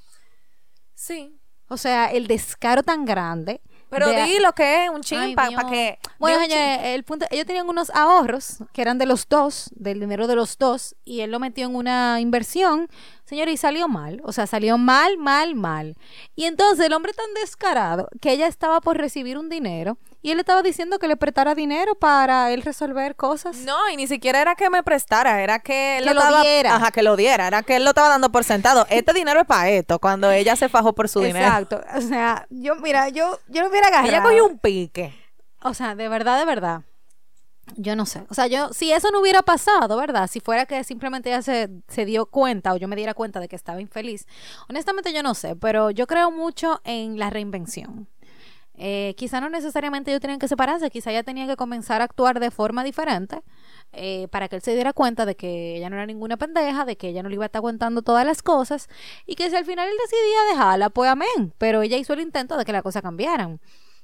Sí. 0.94 1.36
O 1.68 1.76
sea, 1.76 2.06
el 2.06 2.26
descaro 2.26 2.82
tan 2.82 3.04
grande. 3.04 3.60
Pero 3.90 4.09
de- 4.09 4.22
di 4.24 4.38
lo 4.38 4.53
que 4.53 4.85
es, 4.85 4.90
un 4.90 5.03
chin 5.03 5.35
para 5.35 5.66
que... 5.68 5.98
Bueno, 6.18 6.40
señores, 6.40 6.79
el 6.85 7.03
punto, 7.05 7.26
ellos 7.31 7.44
tenían 7.46 7.68
unos 7.68 7.90
ahorros 7.90 8.59
que 8.72 8.83
eran 8.83 8.98
de 8.98 9.07
los 9.07 9.29
dos, 9.29 9.70
del 9.74 10.00
dinero 10.00 10.26
de 10.26 10.37
los 10.37 10.57
dos, 10.59 10.94
y 11.05 11.20
él 11.20 11.31
lo 11.31 11.40
metió 11.40 11.66
en 11.66 11.74
una 11.74 12.20
inversión, 12.20 12.88
señores, 13.30 13.54
y 13.54 13.56
salió 13.56 13.88
mal. 13.88 14.20
O 14.24 14.32
sea, 14.32 14.46
salió 14.46 14.76
mal, 14.76 15.16
mal, 15.16 15.54
mal. 15.54 15.96
Y 16.36 16.44
entonces 16.44 16.84
el 16.84 16.92
hombre 16.92 17.14
tan 17.14 17.32
descarado 17.40 18.08
que 18.20 18.32
ella 18.32 18.46
estaba 18.46 18.82
por 18.82 18.98
recibir 18.98 19.38
un 19.38 19.48
dinero 19.48 19.96
y 20.20 20.32
él 20.32 20.40
estaba 20.40 20.60
diciendo 20.62 20.98
que 20.98 21.08
le 21.08 21.16
prestara 21.16 21.54
dinero 21.54 21.94
para 21.94 22.52
él 22.52 22.60
resolver 22.60 23.16
cosas. 23.16 23.56
No, 23.58 23.88
y 23.90 23.96
ni 23.96 24.06
siquiera 24.06 24.42
era 24.42 24.54
que 24.54 24.68
me 24.68 24.82
prestara, 24.82 25.42
era 25.42 25.60
que 25.60 25.96
él 25.98 26.04
Que 26.04 26.12
lo 26.12 26.20
estaba- 26.20 26.42
diera. 26.42 26.76
Ajá, 26.76 26.90
que 26.90 27.02
lo 27.02 27.16
diera, 27.16 27.46
era 27.46 27.62
que 27.62 27.76
él 27.76 27.84
lo 27.84 27.90
estaba 27.90 28.10
dando 28.10 28.30
por 28.30 28.44
sentado. 28.44 28.86
Este 28.90 29.14
dinero 29.14 29.40
es 29.40 29.46
para 29.46 29.70
esto, 29.70 29.98
cuando 29.98 30.30
ella 30.30 30.56
se 30.56 30.68
fajó 30.68 30.92
por 30.94 31.08
su 31.08 31.20
dinero. 31.20 31.46
Exacto. 31.46 31.80
O 31.96 32.00
sea, 32.02 32.46
yo, 32.50 32.74
mira, 32.76 33.08
yo, 33.08 33.38
yo 33.48 33.62
lo 33.62 33.68
hubiera 33.70 33.86
agarrado. 33.86 34.08
Ella 34.10 34.22
cogió 34.22 34.44
un 34.44 34.58
pique. 34.58 35.14
O 35.62 35.72
sea, 35.72 35.94
de 35.94 36.08
verdad, 36.08 36.38
de 36.38 36.44
verdad. 36.44 36.82
Yo 37.76 37.96
no 37.96 38.06
sé. 38.06 38.24
O 38.28 38.35
sea, 38.35 38.46
yo, 38.46 38.72
si 38.72 38.92
eso 38.92 39.11
no 39.11 39.20
hubiera 39.20 39.42
pasado, 39.42 39.96
¿verdad? 39.96 40.28
Si 40.28 40.40
fuera 40.40 40.66
que 40.66 40.83
simplemente 40.85 41.30
ella 41.30 41.42
se, 41.42 41.70
se 41.88 42.04
dio 42.04 42.26
cuenta 42.26 42.72
o 42.72 42.76
yo 42.76 42.88
me 42.88 42.96
diera 42.96 43.14
cuenta 43.14 43.40
de 43.40 43.48
que 43.48 43.56
estaba 43.56 43.80
infeliz. 43.80 44.26
Honestamente, 44.68 45.12
yo 45.12 45.22
no 45.22 45.35
sé, 45.35 45.56
pero 45.56 45.90
yo 45.90 46.06
creo 46.06 46.30
mucho 46.30 46.80
en 46.85 47.18
la 47.18 47.30
reinvención. 47.30 48.09
Eh, 48.83 49.14
quizá 49.18 49.42
no 49.42 49.50
necesariamente 49.50 50.11
ellos 50.11 50.22
tenían 50.22 50.38
que 50.38 50.48
separarse, 50.48 50.90
quizá 50.90 51.11
ella 51.11 51.22
tenía 51.22 51.46
que 51.46 51.54
comenzar 51.54 52.00
a 52.00 52.04
actuar 52.04 52.40
de 52.40 52.50
forma 52.50 52.83
diferente 52.83 53.42
eh, 53.92 54.26
para 54.30 54.48
que 54.48 54.56
él 54.56 54.62
se 54.62 54.72
diera 54.72 54.94
cuenta 54.94 55.26
de 55.26 55.37
que 55.37 55.76
ella 55.76 55.90
no 55.90 55.96
era 55.96 56.06
ninguna 56.06 56.38
pendeja, 56.38 56.87
de 56.87 56.96
que 56.96 57.09
ella 57.09 57.22
no 57.22 57.28
le 57.28 57.35
iba 57.35 57.44
a 57.44 57.46
estar 57.46 57.59
aguantando 57.59 58.00
todas 58.00 58.24
las 58.24 58.40
cosas 58.42 58.88
y 59.26 59.35
que 59.35 59.50
si 59.50 59.56
al 59.56 59.66
final 59.66 59.87
él 59.87 59.94
decidía 60.02 60.44
dejarla, 60.52 60.88
pues 60.88 61.11
amén. 61.11 61.52
Pero 61.59 61.83
ella 61.83 61.98
hizo 61.98 62.14
el 62.14 62.20
intento 62.20 62.56
de 62.56 62.64
que 62.64 62.72
las 62.72 62.83
cosas 62.83 63.02
cambiaran. 63.02 63.61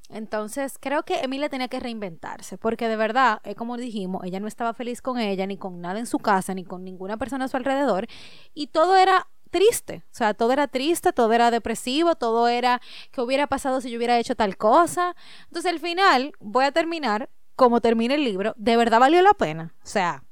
Entonces, 0.09 0.79
creo 0.81 1.03
que 1.03 1.21
Emilia 1.21 1.49
tenía 1.49 1.69
que 1.69 1.81
reinventarse, 1.81 2.59
porque 2.59 2.89
de 2.89 2.97
verdad, 2.97 3.41
eh, 3.45 3.55
como 3.55 3.77
dijimos, 3.77 4.23
ella 4.25 4.39
no 4.39 4.47
estaba 4.47 4.73
feliz 4.73 5.03
con 5.03 5.19
ella, 5.19 5.47
ni 5.47 5.57
con 5.57 5.81
nada 5.81 5.99
en 5.99 6.07
su 6.07 6.19
casa, 6.19 6.55
ni 6.55 6.65
con 6.65 6.85
ninguna 6.85 7.17
persona 7.17 7.47
a 7.47 7.49
su 7.49 7.57
alrededor, 7.57 8.07
y 8.55 8.69
todo 8.69 8.97
era 8.97 9.29
triste, 9.51 10.05
o 10.07 10.15
sea, 10.15 10.35
todo 10.35 10.53
era 10.53 10.69
triste, 10.69 11.13
todo 11.13 11.33
era 11.33 11.51
depresivo, 11.51 12.15
todo 12.15 12.47
era 12.47 12.81
que 13.11 13.21
hubiera 13.21 13.47
pasado 13.47 13.81
si 13.81 13.91
yo 13.91 13.97
hubiera 13.97 14.19
hecho 14.19 14.37
tal 14.37 14.57
cosa. 14.57 15.17
Entonces, 15.47 15.73
al 15.73 15.81
final, 15.81 16.33
voy 16.41 16.65
a 16.65 16.73
terminar 16.73 17.29
como 17.57 17.81
termina 17.81 18.15
el 18.15 18.23
libro, 18.23 18.55
de 18.57 18.77
verdad 18.77 19.01
valió 19.01 19.23
la 19.23 19.35
pena, 19.35 19.75
o 19.83 19.87
sea, 19.87 20.23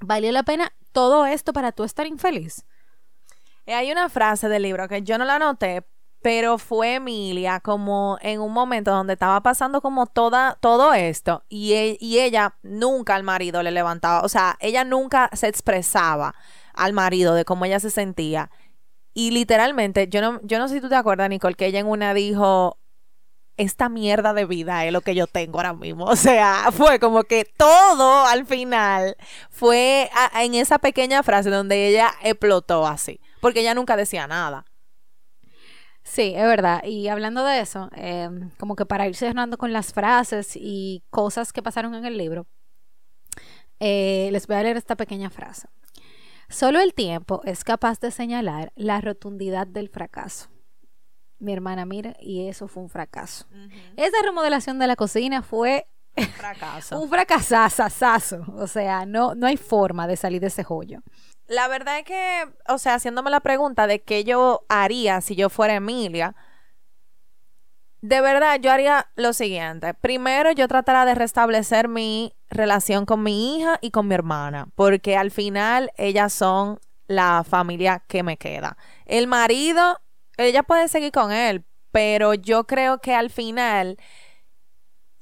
valió 0.00 0.32
la 0.32 0.42
pena 0.42 0.72
todo 0.92 1.26
esto 1.26 1.52
para 1.52 1.72
tú 1.72 1.84
estar 1.84 2.06
infeliz. 2.06 2.64
Eh, 3.66 3.74
Hay 3.74 3.92
una 3.92 4.08
frase 4.08 4.48
del 4.48 4.62
libro 4.62 4.88
que 4.88 5.02
yo 5.02 5.18
no 5.18 5.24
la 5.24 5.36
anoté, 5.36 5.84
pero 6.22 6.58
fue 6.58 6.94
Emilia 6.94 7.60
como 7.60 8.16
en 8.22 8.40
un 8.40 8.52
momento 8.52 8.92
donde 8.92 9.14
estaba 9.14 9.42
pasando 9.42 9.80
como 9.80 10.06
toda, 10.06 10.56
todo 10.60 10.94
esto 10.94 11.44
y, 11.48 11.72
e- 11.74 11.96
y 12.00 12.20
ella 12.20 12.56
nunca 12.62 13.14
al 13.16 13.24
marido 13.24 13.62
le 13.62 13.70
levantaba, 13.72 14.20
o 14.22 14.28
sea, 14.28 14.56
ella 14.60 14.84
nunca 14.84 15.28
se 15.32 15.48
expresaba 15.48 16.34
al 16.74 16.92
marido 16.92 17.34
de 17.34 17.44
cómo 17.44 17.64
ella 17.64 17.80
se 17.80 17.90
sentía. 17.90 18.50
Y 19.14 19.30
literalmente, 19.32 20.08
yo 20.08 20.22
no, 20.22 20.40
yo 20.42 20.58
no 20.58 20.68
sé 20.68 20.76
si 20.76 20.80
tú 20.80 20.88
te 20.88 20.94
acuerdas, 20.94 21.28
Nicole, 21.28 21.54
que 21.54 21.66
ella 21.66 21.80
en 21.80 21.86
una 21.86 22.14
dijo, 22.14 22.78
esta 23.58 23.88
mierda 23.90 24.32
de 24.32 24.46
vida 24.46 24.86
es 24.86 24.92
lo 24.92 25.02
que 25.02 25.14
yo 25.14 25.26
tengo 25.26 25.58
ahora 25.58 25.74
mismo. 25.74 26.04
O 26.10 26.16
sea, 26.16 26.70
fue 26.72 26.98
como 26.98 27.24
que 27.24 27.44
todo 27.44 28.24
al 28.26 28.46
final 28.46 29.16
fue 29.50 30.10
en 30.36 30.54
esa 30.54 30.78
pequeña 30.78 31.22
frase 31.22 31.50
donde 31.50 31.88
ella 31.88 32.12
explotó 32.22 32.86
así, 32.86 33.20
porque 33.40 33.60
ella 33.60 33.74
nunca 33.74 33.96
decía 33.96 34.26
nada. 34.26 34.64
Sí, 36.02 36.32
es 36.34 36.44
verdad. 36.44 36.82
Y 36.84 37.08
hablando 37.08 37.44
de 37.44 37.60
eso, 37.60 37.88
eh, 37.96 38.28
como 38.58 38.76
que 38.76 38.86
para 38.86 39.06
ir 39.06 39.14
cerrando 39.14 39.56
con 39.56 39.72
las 39.72 39.92
frases 39.92 40.56
y 40.56 41.02
cosas 41.10 41.52
que 41.52 41.62
pasaron 41.62 41.94
en 41.94 42.04
el 42.04 42.18
libro, 42.18 42.46
eh, 43.80 44.28
les 44.32 44.46
voy 44.46 44.56
a 44.56 44.62
leer 44.62 44.76
esta 44.76 44.96
pequeña 44.96 45.30
frase. 45.30 45.68
Solo 46.48 46.80
el 46.80 46.92
tiempo 46.92 47.40
es 47.44 47.64
capaz 47.64 47.98
de 48.00 48.10
señalar 48.10 48.72
la 48.76 49.00
rotundidad 49.00 49.66
del 49.66 49.88
fracaso. 49.88 50.50
Mi 51.38 51.52
hermana, 51.52 51.86
mira, 51.86 52.14
y 52.20 52.46
eso 52.46 52.68
fue 52.68 52.82
un 52.82 52.88
fracaso. 52.88 53.46
Esa 53.96 54.22
remodelación 54.22 54.78
de 54.78 54.86
la 54.86 54.94
cocina 54.94 55.42
fue 55.42 55.86
Fracaso. 56.36 57.00
un 57.00 57.08
fracasazazazo. 57.08 58.44
O 58.54 58.66
sea, 58.66 59.06
no, 59.06 59.34
no 59.34 59.46
hay 59.46 59.56
forma 59.56 60.06
de 60.06 60.16
salir 60.16 60.40
de 60.40 60.48
ese 60.48 60.62
joyo. 60.62 61.00
La 61.46 61.68
verdad 61.68 61.98
es 61.98 62.04
que, 62.04 62.48
o 62.68 62.78
sea, 62.78 62.94
haciéndome 62.94 63.30
la 63.30 63.40
pregunta 63.40 63.86
de 63.86 64.02
qué 64.02 64.24
yo 64.24 64.64
haría 64.68 65.20
si 65.20 65.36
yo 65.36 65.50
fuera 65.50 65.74
Emilia, 65.74 66.34
de 68.02 68.20
verdad 68.20 68.58
yo 68.60 68.70
haría 68.70 69.10
lo 69.14 69.32
siguiente. 69.32 69.94
Primero 69.94 70.50
yo 70.52 70.68
trataría 70.68 71.04
de 71.04 71.14
restablecer 71.14 71.88
mi 71.88 72.34
relación 72.50 73.06
con 73.06 73.22
mi 73.22 73.56
hija 73.56 73.78
y 73.80 73.90
con 73.90 74.08
mi 74.08 74.14
hermana, 74.14 74.68
porque 74.74 75.16
al 75.16 75.30
final 75.30 75.92
ellas 75.96 76.32
son 76.32 76.80
la 77.06 77.44
familia 77.48 78.02
que 78.08 78.22
me 78.22 78.36
queda. 78.36 78.76
El 79.06 79.26
marido, 79.26 80.00
ella 80.36 80.62
puede 80.62 80.88
seguir 80.88 81.12
con 81.12 81.32
él, 81.32 81.64
pero 81.92 82.34
yo 82.34 82.66
creo 82.66 82.98
que 82.98 83.14
al 83.14 83.30
final 83.30 83.98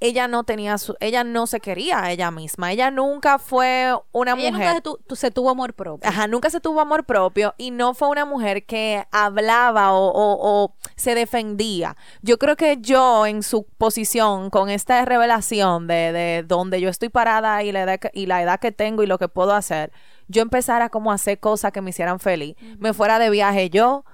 ella 0.00 0.26
no 0.28 0.44
tenía 0.44 0.78
su, 0.78 0.96
ella 1.00 1.22
no 1.24 1.46
se 1.46 1.60
quería 1.60 2.02
a 2.02 2.10
ella 2.10 2.30
misma. 2.30 2.72
Ella 2.72 2.90
nunca 2.90 3.38
fue 3.38 3.92
una 4.12 4.32
Ella 4.32 4.50
mujer. 4.50 4.52
nunca 4.52 4.74
se, 4.74 4.80
tu- 4.80 4.98
tu- 5.06 5.16
se 5.16 5.30
tuvo 5.30 5.50
amor 5.50 5.74
propio. 5.74 6.08
Ajá, 6.08 6.26
nunca 6.26 6.48
se 6.50 6.60
tuvo 6.60 6.80
amor 6.80 7.04
propio 7.04 7.54
y 7.58 7.70
no 7.70 7.94
fue 7.94 8.08
una 8.08 8.24
mujer 8.24 8.64
que 8.64 9.04
hablaba 9.12 9.92
o, 9.92 10.08
o- 10.08 10.38
o 10.64 10.74
se 10.96 11.14
defendía. 11.14 11.96
Yo 12.22 12.38
creo 12.38 12.56
que 12.56 12.78
yo 12.80 13.26
en 13.26 13.42
su 13.42 13.64
posición, 13.64 14.50
con 14.50 14.70
esta 14.70 15.04
revelación 15.04 15.86
de, 15.86 16.12
de 16.12 16.44
donde 16.46 16.80
yo 16.80 16.88
estoy 16.88 17.08
parada 17.10 17.62
y 17.62 17.72
la, 17.72 17.82
edad 17.82 17.98
que, 17.98 18.10
y 18.14 18.26
la 18.26 18.42
edad 18.42 18.58
que 18.60 18.72
tengo 18.72 19.02
y 19.02 19.06
lo 19.06 19.18
que 19.18 19.28
puedo 19.28 19.52
hacer, 19.54 19.92
yo 20.28 20.42
empezara 20.42 20.88
como 20.88 21.12
a 21.12 21.14
hacer 21.16 21.38
cosas 21.40 21.72
que 21.72 21.80
me 21.82 21.90
hicieran 21.90 22.20
feliz. 22.20 22.56
Me 22.78 22.94
fuera 22.94 23.18
de 23.18 23.30
viaje 23.30 23.68
yo. 23.70 24.04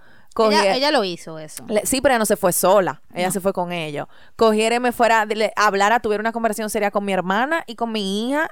Ella, 0.62 0.74
ella 0.76 0.90
lo 0.90 1.04
hizo 1.04 1.38
eso. 1.38 1.64
le- 1.68 1.86
Sí, 1.86 2.00
pero 2.00 2.12
ella 2.14 2.18
no 2.20 2.26
se 2.26 2.36
fue 2.36 2.52
sola. 2.52 3.02
Ella 3.14 3.30
se 3.30 3.40
fue 3.40 3.52
con 3.52 3.72
ellos. 3.72 4.06
Cogiera 4.36 4.76
y 4.76 4.80
me 4.80 4.92
fuera, 4.92 5.22
a 5.22 5.24
le- 5.26 5.52
hablara, 5.56 6.00
tuviera 6.00 6.20
una 6.20 6.32
conversación 6.32 6.70
seria 6.70 6.90
con 6.90 7.04
mi 7.04 7.12
hermana 7.12 7.64
y 7.66 7.74
con 7.76 7.92
mi 7.92 8.28
hija. 8.30 8.48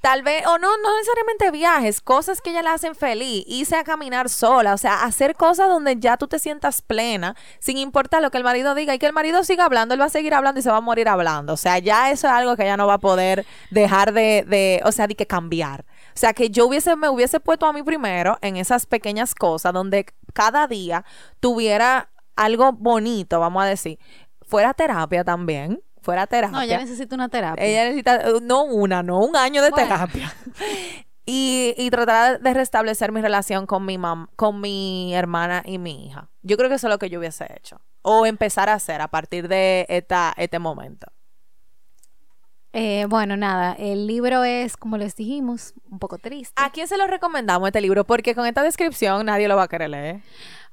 Tal 0.00 0.24
vez, 0.24 0.44
o 0.48 0.58
no, 0.58 0.66
no 0.78 0.96
necesariamente 0.96 1.52
viajes, 1.52 2.00
cosas 2.00 2.40
que 2.40 2.50
ella 2.50 2.62
la 2.62 2.72
hacen 2.72 2.96
feliz. 2.96 3.44
Irse 3.46 3.76
a 3.76 3.84
caminar 3.84 4.28
sola, 4.28 4.74
o 4.74 4.76
sea, 4.76 5.04
hacer 5.04 5.36
cosas 5.36 5.68
donde 5.68 5.94
ya 6.00 6.16
tú 6.16 6.26
te 6.26 6.40
sientas 6.40 6.82
plena, 6.82 7.36
sin 7.60 7.78
importar 7.78 8.20
lo 8.20 8.32
que 8.32 8.38
el 8.38 8.42
marido 8.42 8.74
diga 8.74 8.92
y 8.94 8.98
que 8.98 9.06
el 9.06 9.12
marido 9.12 9.44
siga 9.44 9.64
hablando, 9.64 9.94
él 9.94 10.00
va 10.00 10.06
a 10.06 10.08
seguir 10.10 10.34
hablando 10.34 10.58
y 10.58 10.62
se 10.64 10.72
va 10.72 10.78
a 10.78 10.80
morir 10.80 11.08
hablando. 11.08 11.52
O 11.52 11.56
sea, 11.56 11.78
ya 11.78 12.10
eso 12.10 12.26
es 12.26 12.32
algo 12.32 12.56
que 12.56 12.64
ella 12.64 12.76
no 12.76 12.88
va 12.88 12.94
a 12.94 12.98
poder 12.98 13.46
dejar 13.70 14.12
de, 14.12 14.44
de 14.48 14.80
o 14.84 14.90
sea, 14.90 15.06
de 15.06 15.14
que 15.14 15.28
cambiar. 15.28 15.82
O 16.08 16.18
sea, 16.18 16.32
que 16.32 16.50
yo 16.50 16.66
hubiese, 16.66 16.96
me 16.96 17.08
hubiese 17.08 17.38
puesto 17.38 17.66
a 17.66 17.72
mí 17.72 17.84
primero 17.84 18.38
en 18.42 18.56
esas 18.56 18.86
pequeñas 18.86 19.36
cosas 19.36 19.72
donde 19.72 20.06
cada 20.32 20.66
día 20.66 21.04
tuviera 21.40 22.10
algo 22.36 22.72
bonito, 22.72 23.40
vamos 23.40 23.62
a 23.62 23.66
decir. 23.66 23.98
Fuera 24.42 24.74
terapia 24.74 25.24
también. 25.24 25.82
Fuera 26.00 26.26
terapia. 26.26 26.56
No, 26.56 26.62
ella 26.62 26.78
necesita 26.78 27.14
una 27.14 27.28
terapia. 27.28 27.64
Ella 27.64 27.84
necesita, 27.84 28.16
eh, 28.16 28.34
no 28.42 28.64
una, 28.64 29.02
no 29.02 29.20
un 29.20 29.36
año 29.36 29.62
de 29.62 29.70
Bueno. 29.70 29.86
terapia. 29.88 30.32
Y, 31.24 31.74
y 31.78 31.88
tratar 31.90 32.40
de 32.40 32.52
restablecer 32.52 33.12
mi 33.12 33.20
relación 33.20 33.64
con 33.66 33.86
mi 33.86 33.96
mam, 33.96 34.26
con 34.34 34.60
mi 34.60 35.14
hermana 35.14 35.62
y 35.64 35.78
mi 35.78 36.06
hija. 36.06 36.28
Yo 36.42 36.56
creo 36.56 36.68
que 36.68 36.74
eso 36.74 36.88
es 36.88 36.90
lo 36.90 36.98
que 36.98 37.10
yo 37.10 37.20
hubiese 37.20 37.46
hecho. 37.56 37.80
O 38.02 38.26
empezar 38.26 38.68
a 38.68 38.74
hacer 38.74 39.00
a 39.00 39.06
partir 39.06 39.46
de 39.46 39.86
esta, 39.88 40.34
este 40.36 40.58
momento. 40.58 41.06
Eh, 42.72 43.04
bueno, 43.08 43.36
nada, 43.36 43.74
el 43.78 44.06
libro 44.06 44.44
es, 44.44 44.76
como 44.78 44.96
les 44.96 45.14
dijimos, 45.14 45.74
un 45.90 45.98
poco 45.98 46.18
triste. 46.18 46.54
¿A 46.56 46.70
quién 46.70 46.88
se 46.88 46.96
lo 46.96 47.06
recomendamos 47.06 47.68
este 47.68 47.82
libro? 47.82 48.04
Porque 48.04 48.34
con 48.34 48.46
esta 48.46 48.62
descripción 48.62 49.26
nadie 49.26 49.46
lo 49.46 49.56
va 49.56 49.64
a 49.64 49.68
querer 49.68 49.90
leer. 49.90 50.22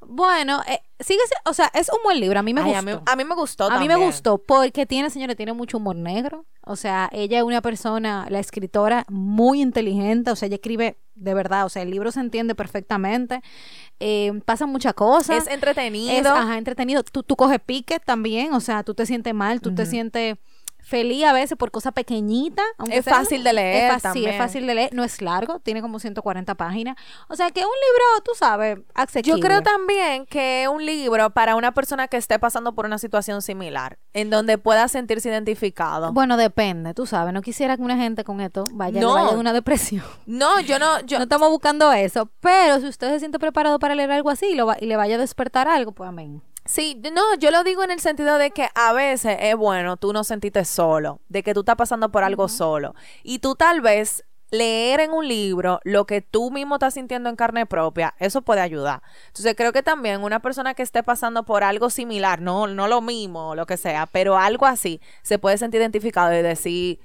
Bueno, 0.02 0.62
eh, 0.66 0.80
sigue, 1.00 1.20
o 1.46 1.54
sea, 1.54 1.70
es 1.74 1.90
un 1.90 2.02
buen 2.04 2.22
libro, 2.22 2.40
a 2.40 2.44
mí 2.44 2.54
me 2.54 2.62
Ay, 2.62 2.68
gustó. 2.68 2.80
a, 2.80 2.82
mí, 2.82 3.02
a 3.06 3.16
mí 3.18 3.26
me 3.26 3.36
gustó 3.36 3.70
A 3.70 3.80
mí 3.80 3.88
me 3.90 3.98
gustó 3.98 4.38
porque 4.38 4.86
tiene, 4.86 5.10
señores, 5.10 5.36
tiene 5.36 5.52
mucho 5.52 5.76
humor 5.76 5.98
negro. 5.98 6.46
O 6.66 6.78
sea, 6.78 7.10
ella 7.12 7.40
es 7.40 7.44
una 7.44 7.62
persona, 7.62 8.26
la 8.30 8.40
escritora, 8.40 9.06
muy 9.10 9.62
inteligente. 9.62 10.32
O 10.32 10.38
sea, 10.38 10.48
ella 10.48 10.56
escribe 10.56 10.98
de 11.16 11.34
verdad. 11.34 11.66
O 11.66 11.70
sea, 11.70 11.82
el 11.82 11.92
libro 11.92 12.12
se 12.14 12.22
entiende 12.22 12.56
perfectamente. 12.56 13.42
Eh, 14.00 14.32
pasan 14.46 14.70
muchas 14.70 14.94
cosas. 14.94 15.48
Es 15.48 15.54
entretenido. 15.54 16.12
Es, 16.12 16.26
ajá, 16.26 16.58
entretenido. 16.58 17.04
Tú, 17.04 17.24
tú 17.24 17.36
coges 17.36 17.60
pique 17.60 18.00
también. 18.00 18.54
O 18.54 18.62
sea, 18.62 18.84
tú 18.84 18.94
te 18.94 19.06
sientes 19.06 19.34
mal, 19.34 19.60
tú 19.60 19.76
te 19.76 19.86
sientes 19.86 20.38
feliz 20.90 21.24
a 21.26 21.34
veces 21.34 21.58
por 21.58 21.72
cosas 21.72 21.94
pequeñitas. 21.94 22.66
Es 22.92 23.06
sea. 23.06 23.14
fácil 23.16 23.44
de 23.44 23.54
leer 23.54 23.84
Es 23.86 23.92
fácil, 23.94 24.02
también. 24.02 24.30
es 24.32 24.38
fácil 24.38 24.68
de 24.68 24.76
leer. 24.76 24.90
No 24.94 25.04
es 25.04 25.22
largo, 25.22 25.60
tiene 25.60 25.82
como 25.82 26.00
140 26.00 26.56
páginas. 26.56 26.96
O 27.28 27.36
sea, 27.36 27.52
que 27.52 27.62
un 27.62 27.66
libro, 27.68 28.24
tú 28.26 28.32
sabes, 28.36 28.80
accesible. 28.96 29.40
Yo 29.40 29.46
creo 29.46 29.62
también 29.62 30.26
que 30.26 30.64
es 30.64 30.68
un 30.68 30.86
libro 30.86 31.30
para 31.30 31.56
una 31.56 31.74
persona 31.74 32.08
que 32.08 32.18
esté 32.18 32.40
pasando 32.40 32.74
por 32.74 32.86
una 32.86 32.98
situación 32.98 33.42
similar, 33.42 33.98
en 34.14 34.30
donde 34.30 34.58
pueda 34.58 34.88
sentirse 34.88 35.30
identificado. 35.30 36.12
Bueno, 36.12 36.36
depende, 36.38 36.94
tú 36.94 37.06
sabes. 37.06 37.34
No 37.34 37.42
quisiera 37.42 37.78
que 37.78 37.84
una 37.84 37.98
gente 37.98 38.24
con 38.24 38.42
esto 38.42 38.66
vaya, 38.74 39.00
No. 39.00 39.14
vaya 39.14 39.32
de 39.34 39.38
una 39.38 39.54
depresión. 39.54 40.04
No, 40.26 40.60
yo 40.62 40.80
no, 40.80 41.02
yo 41.02 41.18
no 41.18 41.24
estamos 41.24 41.50
buscando 41.50 41.92
eso. 41.94 42.30
Pero 42.40 42.80
si 42.80 42.88
usted 42.88 43.10
se 43.12 43.20
siente 43.20 43.40
preparado 43.40 43.78
para 43.80 43.94
leer 43.96 44.12
algo 44.12 44.30
así 44.30 44.48
y, 44.48 44.56
lo 44.56 44.66
va- 44.66 44.78
y 44.80 44.86
le 44.86 44.96
vaya 44.96 45.16
a 45.16 45.18
despertar 45.20 45.68
algo, 45.68 45.92
pues 45.92 46.08
amén. 46.08 46.42
Sí, 46.70 47.02
no, 47.12 47.34
yo 47.40 47.50
lo 47.50 47.64
digo 47.64 47.84
en 47.84 47.90
el 47.90 48.00
sentido 48.00 48.38
de 48.38 48.52
que 48.52 48.70
a 48.76 48.94
veces 48.94 49.38
es 49.40 49.56
bueno 49.56 49.98
tú 49.98 50.14
no 50.14 50.24
sentirte 50.24 50.66
solo, 50.66 51.20
de 51.28 51.42
que 51.42 51.56
tú 51.56 51.62
estás 51.62 51.78
pasando 51.78 52.12
por 52.12 52.24
algo 52.24 52.48
solo. 52.48 52.94
Y 53.24 53.40
tú 53.40 53.56
tal 53.56 53.82
vez 53.82 54.24
leer 54.52 55.00
en 55.00 55.12
un 55.12 55.28
libro 55.28 55.80
lo 55.84 56.06
que 56.06 56.22
tú 56.22 56.52
mismo 56.52 56.76
estás 56.76 56.94
sintiendo 56.94 57.28
en 57.28 57.36
carne 57.36 57.66
propia, 57.66 58.14
eso 58.20 58.44
puede 58.44 58.62
ayudar. 58.62 59.02
Entonces 59.30 59.56
creo 59.58 59.74
que 59.74 59.82
también 59.82 60.22
una 60.22 60.42
persona 60.42 60.76
que 60.76 60.84
esté 60.84 61.02
pasando 61.02 61.42
por 61.42 61.64
algo 61.64 61.90
similar, 61.90 62.40
no, 62.40 62.68
no 62.68 62.88
lo 62.88 63.02
mismo, 63.02 63.56
lo 63.56 63.66
que 63.66 63.76
sea, 63.76 64.06
pero 64.06 64.38
algo 64.38 64.68
así, 64.68 65.02
se 65.24 65.40
puede 65.40 65.58
sentir 65.58 65.82
identificado 65.82 66.36
y 66.38 66.44
decir, 66.44 67.00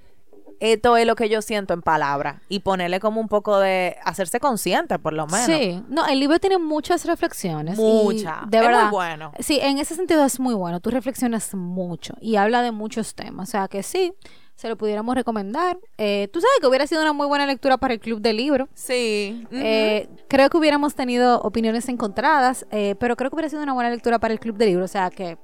esto 0.61 0.97
es 0.97 1.07
lo 1.07 1.14
que 1.17 1.29
yo 1.29 1.43
siento 1.43 1.75
en 1.75 1.83
palabras 1.83 2.40
y 2.49 2.61
ponerle 2.61 3.01
como 3.01 3.21
un 3.21 3.29
poco 3.29 3.59
de 3.59 3.97
hacerse 4.05 4.40
consciente 4.40 4.99
por 4.99 5.12
lo 5.12 5.27
menos. 5.27 5.47
Sí, 5.47 5.83
no, 5.88 6.07
el 6.07 6.21
libro 6.21 6.38
tiene 6.38 6.59
muchas 6.59 7.05
reflexiones. 7.05 7.79
y 7.79 7.83
Mucha. 7.83 8.43
De 8.49 8.59
Es 8.59 8.62
muy 8.64 8.73
verdad. 8.73 8.90
bueno. 8.90 9.33
Sí, 9.38 9.59
en 9.62 9.79
ese 9.79 9.95
sentido 9.95 10.25
es 10.25 10.38
muy 10.40 10.55
bueno. 10.55 10.81
Tú 10.81 10.90
reflexionas 10.90 11.55
mucho 11.55 12.14
y 12.21 12.37
habla 12.37 12.62
de 12.62 12.71
muchos 12.73 13.14
temas. 13.14 13.49
O 13.49 13.51
sea 13.51 13.69
que 13.69 13.83
sí, 13.83 14.12
se 14.55 14.69
lo 14.69 14.77
pudiéramos 14.77 15.14
recomendar. 15.14 15.79
Eh, 15.99 16.29
Tú 16.33 16.40
sabes 16.40 16.55
que 16.61 16.67
hubiera 16.67 16.87
sido 16.87 17.03
una 17.03 17.12
muy 17.12 17.27
buena 17.27 17.47
lectura 17.47 17.77
para 17.79 17.95
el 17.95 18.01
club 18.01 18.21
de 18.21 18.33
libro. 18.33 18.69
Sí. 18.75 19.47
Eh, 19.51 20.09
creo 20.29 20.49
que 20.51 20.57
hubiéramos 20.57 20.95
tenido 20.95 21.40
opiniones 21.40 21.88
encontradas, 21.88 22.67
eh, 22.71 22.95
pero 23.01 23.17
creo 23.17 23.31
que 23.31 23.35
hubiera 23.37 23.49
sido 23.49 23.62
una 23.62 23.73
buena 23.73 23.90
lectura 23.90 24.19
para 24.19 24.33
el 24.33 24.40
club 24.40 24.57
de 24.57 24.67
libro. 24.67 24.85
O 24.85 24.88
sea 24.88 25.11
que, 25.11 25.38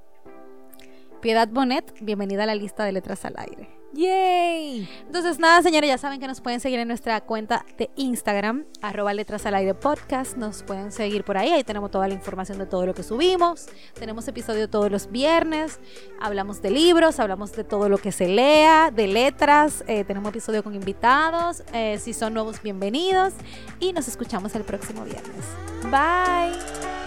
Piedad 1.20 1.49
Bonet, 1.49 1.92
bienvenida 2.01 2.44
a 2.44 2.46
la 2.46 2.55
lista 2.55 2.85
de 2.85 2.92
letras 2.92 3.25
al 3.27 3.35
aire. 3.38 3.68
Yay. 3.92 4.88
Entonces, 5.07 5.38
nada, 5.38 5.62
señores, 5.62 5.88
ya 5.88 5.98
saben 5.98 6.20
que 6.20 6.29
nos 6.29 6.40
pueden 6.40 6.61
seguir 6.61 6.79
en 6.79 6.88
nuestra 6.88 7.20
cuenta 7.20 7.64
de 7.76 7.90
Instagram, 7.96 8.64
arroba 8.83 9.12
letras 9.14 9.46
al 9.46 9.76
podcast. 9.76 10.37
Nos 10.37 10.62
pueden 10.62 10.92
seguir 10.92 11.24
por 11.24 11.37
ahí, 11.37 11.50
ahí 11.50 11.64
tenemos 11.64 11.90
toda 11.90 12.07
la 12.07 12.14
información 12.14 12.59
de 12.59 12.66
todo 12.66 12.87
lo 12.87 12.94
que 12.94 13.03
subimos. 13.03 13.66
Tenemos 13.94 14.29
episodio 14.29 14.68
todos 14.70 14.90
los 14.90 15.11
viernes, 15.11 15.81
hablamos 16.20 16.62
de 16.62 16.70
libros, 16.70 17.18
hablamos 17.18 17.53
de 17.53 17.64
todo 17.64 17.88
lo 17.88 17.98
que 17.98 18.12
se 18.12 18.29
lea, 18.29 18.90
de 18.90 19.09
letras, 19.09 19.85
eh, 19.88 20.05
tenemos 20.05 20.31
episodio 20.31 20.62
con 20.62 20.74
invitados, 20.74 21.64
eh, 21.72 21.98
si 22.00 22.14
son 22.14 22.35
nuevos, 22.35 22.62
bienvenidos 22.62 23.35
y 23.81 23.92
nos 23.92 24.07
escuchamos 24.07 24.55
el 24.55 24.62
próximo 24.62 25.05
viernes. 25.05 25.44
Bye. 25.90 27.00